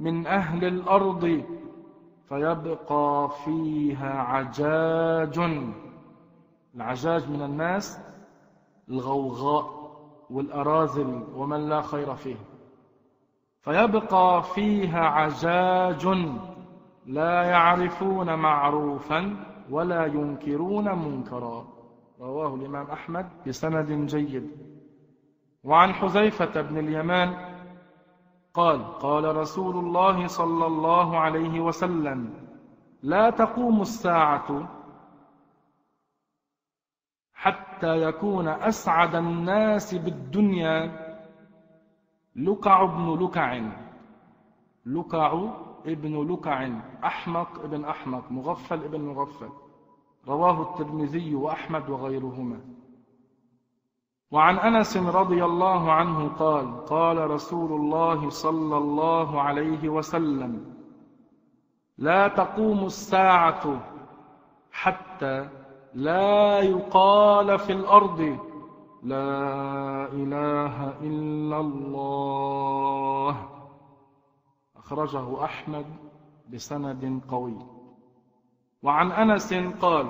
من 0.00 0.26
أهل 0.26 0.64
الأرض 0.64 1.44
فيبقى 2.28 3.30
فيها 3.44 4.22
عجاج. 4.22 5.38
العجاج 6.74 7.30
من 7.30 7.42
الناس 7.42 8.00
الغوغاء 8.88 9.78
والأراذل 10.30 11.24
ومن 11.36 11.68
لا 11.68 11.80
خير 11.82 12.14
فيه 12.14 12.36
فيبقى 13.60 14.42
فيها 14.42 15.00
عجاج. 15.00 16.06
لا 17.08 17.42
يعرفون 17.42 18.34
معروفا 18.34 19.36
ولا 19.70 20.06
ينكرون 20.06 20.98
منكرا. 20.98 21.66
رواه 22.20 22.54
الإمام 22.54 22.86
أحمد 22.90 23.26
بسند 23.46 24.06
جيد. 24.06 24.50
وعن 25.64 25.92
حذيفة 25.92 26.60
بن 26.60 26.78
اليمان 26.78 27.34
قال 28.54 28.98
قال 28.98 29.36
رسول 29.36 29.76
الله 29.76 30.26
صلى 30.26 30.66
الله 30.66 31.18
عليه 31.18 31.60
وسلم 31.60 32.34
لا 33.02 33.30
تقوم 33.30 33.80
الساعة 33.80 34.68
حتى 37.34 38.02
يكون 38.02 38.48
أسعد 38.48 39.14
الناس 39.14 39.94
بالدنيا. 39.94 41.08
لكع 42.36 42.84
بن 42.84 43.24
لكع 43.24 43.62
لكع 44.86 45.50
ابن 45.92 46.32
لكع 46.32 46.68
أحمق 47.04 47.60
ابن 47.64 47.84
أحمق 47.84 48.32
مغفل 48.32 48.84
ابن 48.84 49.00
مغفل. 49.00 49.48
رواه 50.28 50.62
الترمذي 50.62 51.34
وأحمد 51.34 51.90
وغيرهما. 51.90 52.60
وعن 54.30 54.58
أنس 54.58 54.96
رضي 54.96 55.44
الله 55.44 55.92
عنه 55.92 56.28
قال 56.28 56.84
قال 56.84 57.30
رسول 57.30 57.72
الله 57.72 58.28
صلى 58.28 58.76
الله 58.76 59.40
عليه 59.40 59.88
وسلم 59.88 60.74
لا 61.98 62.28
تقوم 62.28 62.84
الساعة 62.84 63.80
حتى 64.72 65.48
لا 65.94 66.60
يقال 66.60 67.58
في 67.58 67.72
الأرض 67.72 68.38
لا 69.02 70.12
إله 70.12 71.00
إلا 71.00 71.60
الله. 71.60 73.57
أخرجه 74.88 75.44
أحمد 75.44 75.86
بسند 76.52 77.20
قوي. 77.28 77.58
وعن 78.82 79.12
أنس 79.12 79.54
قال 79.54 80.06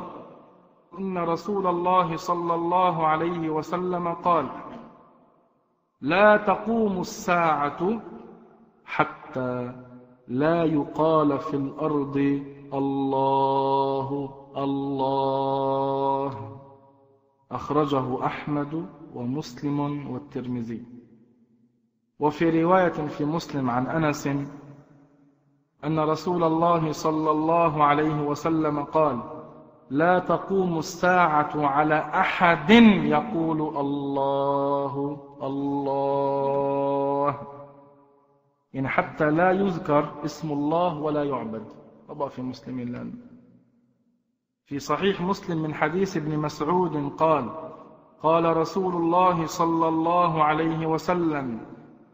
إن 0.98 1.18
رسول 1.18 1.66
الله 1.66 2.16
صلى 2.16 2.54
الله 2.54 3.06
عليه 3.06 3.50
وسلم 3.50 4.08
قال 4.08 4.48
لا 6.00 6.36
تقوم 6.36 7.00
الساعة 7.00 8.00
حتى 8.84 9.72
لا 10.28 10.64
يقال 10.64 11.38
في 11.38 11.56
الأرض 11.56 12.16
الله 12.74 14.34
الله. 14.56 16.58
أخرجه 17.50 18.26
أحمد 18.26 18.86
ومسلم 19.14 20.10
والترمذي. 20.10 20.84
وفي 22.20 22.62
رواية 22.62 23.08
في 23.08 23.24
مسلم 23.24 23.70
عن 23.70 23.86
أنس 23.86 24.28
أن 25.84 25.98
رسول 26.00 26.44
الله 26.44 26.92
صلى 26.92 27.30
الله 27.30 27.84
عليه 27.84 28.20
وسلم 28.22 28.82
قال 28.84 29.20
لا 29.90 30.18
تقوم 30.18 30.78
الساعة 30.78 31.50
على 31.54 31.98
أحد 31.98 32.70
يقول 33.04 33.60
الله 33.76 35.20
الله. 35.42 37.34
يعني 38.72 38.88
حتى 38.88 39.30
لا 39.30 39.50
يذكر 39.52 40.10
اسم 40.24 40.52
الله 40.52 40.98
ولا 40.98 41.24
يعبد. 41.24 41.64
طبعا 42.08 42.28
في 42.28 42.42
مسلم 42.42 42.78
الله 42.80 43.12
في 44.64 44.78
صحيح 44.78 45.20
مسلم 45.20 45.62
من 45.62 45.74
حديث 45.74 46.16
ابن 46.16 46.38
مسعود 46.38 47.12
قال 47.18 47.50
قال 48.22 48.56
رسول 48.56 48.94
الله 48.94 49.46
صلى 49.46 49.88
الله 49.88 50.44
عليه 50.44 50.86
وسلم 50.86 51.60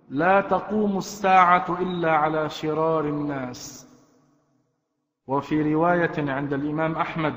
لا 0.08 0.40
تقوم 0.40 0.98
الساعة 0.98 1.76
إلا 1.80 2.12
على 2.12 2.48
شرار 2.48 3.04
الناس. 3.04 3.88
وفي 5.26 5.74
رواية 5.74 6.30
عند 6.30 6.52
الإمام 6.52 6.96
أحمد 6.96 7.34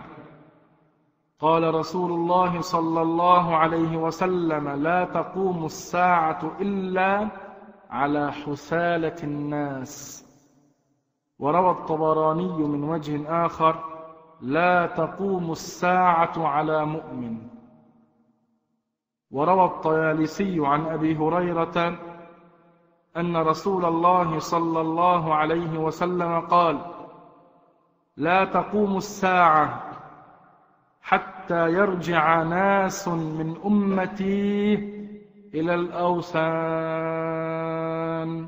قال 1.40 1.76
رسول 1.76 2.12
الله 2.12 2.62
صلى 2.62 3.02
الله 3.02 3.56
عليه 3.56 3.98
وسلم 3.98 4.70
لا 4.70 5.06
تقوم 5.06 5.66
الساعة 5.66 6.52
إلا 6.62 7.28
على 7.90 8.32
حسالة 8.32 9.16
الناس. 9.24 10.26
وروى 11.40 11.72
الطبراني 11.72 12.58
من 12.58 12.84
وجه 12.84 13.46
آخر 13.46 13.84
لا 14.42 14.86
تقوم 14.86 15.52
الساعة 15.52 16.48
على 16.48 16.86
مؤمن. 16.86 17.38
وروى 19.32 19.66
الطيالسي 19.66 20.66
عن 20.66 20.86
أبي 20.86 21.18
هريرة 21.18 22.00
أن 23.18 23.38
رسول 23.38 23.86
الله 23.86 24.40
صلى 24.40 24.82
الله 24.82 25.34
عليه 25.36 25.78
وسلم 25.78 26.40
قال 26.40 26.78
لا 28.18 28.46
تقوم 28.46 28.98
الساعة 28.98 29.84
حتى 31.02 31.72
يرجع 31.74 32.44
ناس 32.44 33.08
من 33.08 33.56
أمتي 33.66 34.74
إلى 35.54 35.76
الأوثان 37.08 38.48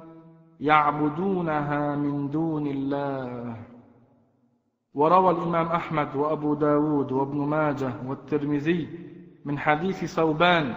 يعبدونها 0.59 1.95
من 1.95 2.29
دون 2.29 2.67
الله. 2.67 3.55
وروى 4.93 5.31
الإمام 5.31 5.67
أحمد 5.67 6.15
وأبو 6.15 6.53
داود 6.53 7.11
وابن 7.11 7.37
ماجه 7.37 7.93
والترمذي 8.07 8.89
من 9.45 9.59
حديث 9.59 10.05
ثوبان 10.05 10.73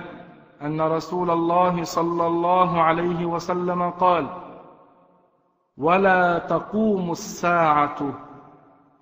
أن 0.67 0.81
رسول 0.81 1.31
الله 1.31 1.83
صلى 1.83 2.27
الله 2.27 2.83
عليه 2.83 3.27
وسلم 3.27 3.91
قال 3.91 4.27
ولا 5.77 6.39
تقوم 6.39 7.11
الساعة 7.11 7.99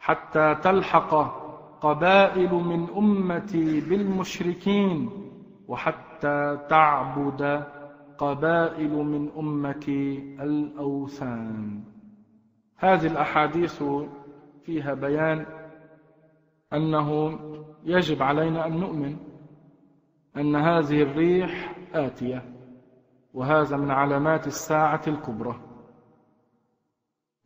حتى 0.00 0.54
تلحق 0.54 1.40
قبائل 1.80 2.54
من 2.54 2.88
أمتي 2.96 3.80
بالمشركين 3.80 5.10
وحتى 5.68 6.58
تعبد 6.68 7.64
قبائل 8.18 8.92
من 8.92 9.30
أمتي 9.38 10.36
الأوثان. 10.40 11.84
هذه 12.76 13.06
الأحاديث 13.06 13.82
فيها 14.64 14.94
بيان 14.94 15.46
أنه 16.72 17.38
يجب 17.84 18.22
علينا 18.22 18.66
أن 18.66 18.80
نؤمن 18.80 19.16
أن 20.36 20.56
هذه 20.56 21.02
الريح 21.02 21.74
آتية 21.94 22.54
وهذا 23.34 23.76
من 23.76 23.90
علامات 23.90 24.46
الساعة 24.46 25.02
الكبرى. 25.06 25.60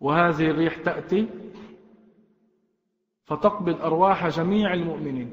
وهذه 0.01 0.51
الريح 0.51 0.77
تأتي 0.77 1.29
فتقبض 3.25 3.81
أرواح 3.81 4.29
جميع 4.29 4.75
المؤمنين. 4.75 5.31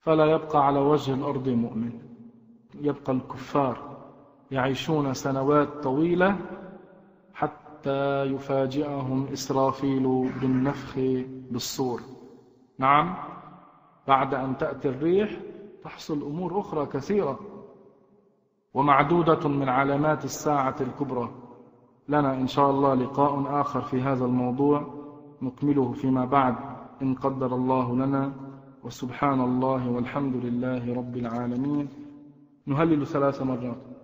فلا 0.00 0.26
يبقى 0.26 0.66
على 0.66 0.78
وجه 0.78 1.14
الأرض 1.14 1.48
مؤمن 1.48 1.92
يبقى 2.74 3.12
الكفار 3.12 3.96
يعيشون 4.50 5.14
سنوات 5.14 5.68
طويلة 5.68 6.38
حتى 7.34 8.22
يفاجئهم 8.24 9.26
إسرافيل 9.32 10.32
بالنفخ 10.40 10.96
بالصور. 11.50 12.00
نعم. 12.78 13.35
بعد 14.08 14.34
أن 14.34 14.56
تأتي 14.58 14.88
الريح 14.88 15.30
تحصل 15.82 16.22
أمور 16.22 16.60
أخرى 16.60 16.86
كثيرة. 16.86 17.38
ومعدودة 18.74 19.48
من 19.48 19.68
علامات 19.68 20.24
الساعة 20.24 20.76
الكبرى. 20.80 21.30
لنا 22.08 22.34
إن 22.34 22.46
شاء 22.46 22.70
الله 22.70 22.94
لقاء 22.94 23.60
آخر 23.60 23.80
في 23.80 24.00
هذا 24.00 24.24
الموضوع 24.24 24.86
نكمله 25.42 25.92
فيما 25.92 26.24
بعد. 26.24 26.54
إن 27.02 27.14
قدر 27.14 27.54
الله 27.54 27.96
لنا 27.96 28.32
وسبحان 28.84 29.40
الله 29.40 29.90
والحمد 29.90 30.36
لله 30.36 30.94
رب 30.94 31.16
العالمين. 31.16 31.88
نهلل 32.66 33.06
ثلاث 33.06 33.42
مرات. 33.42 33.95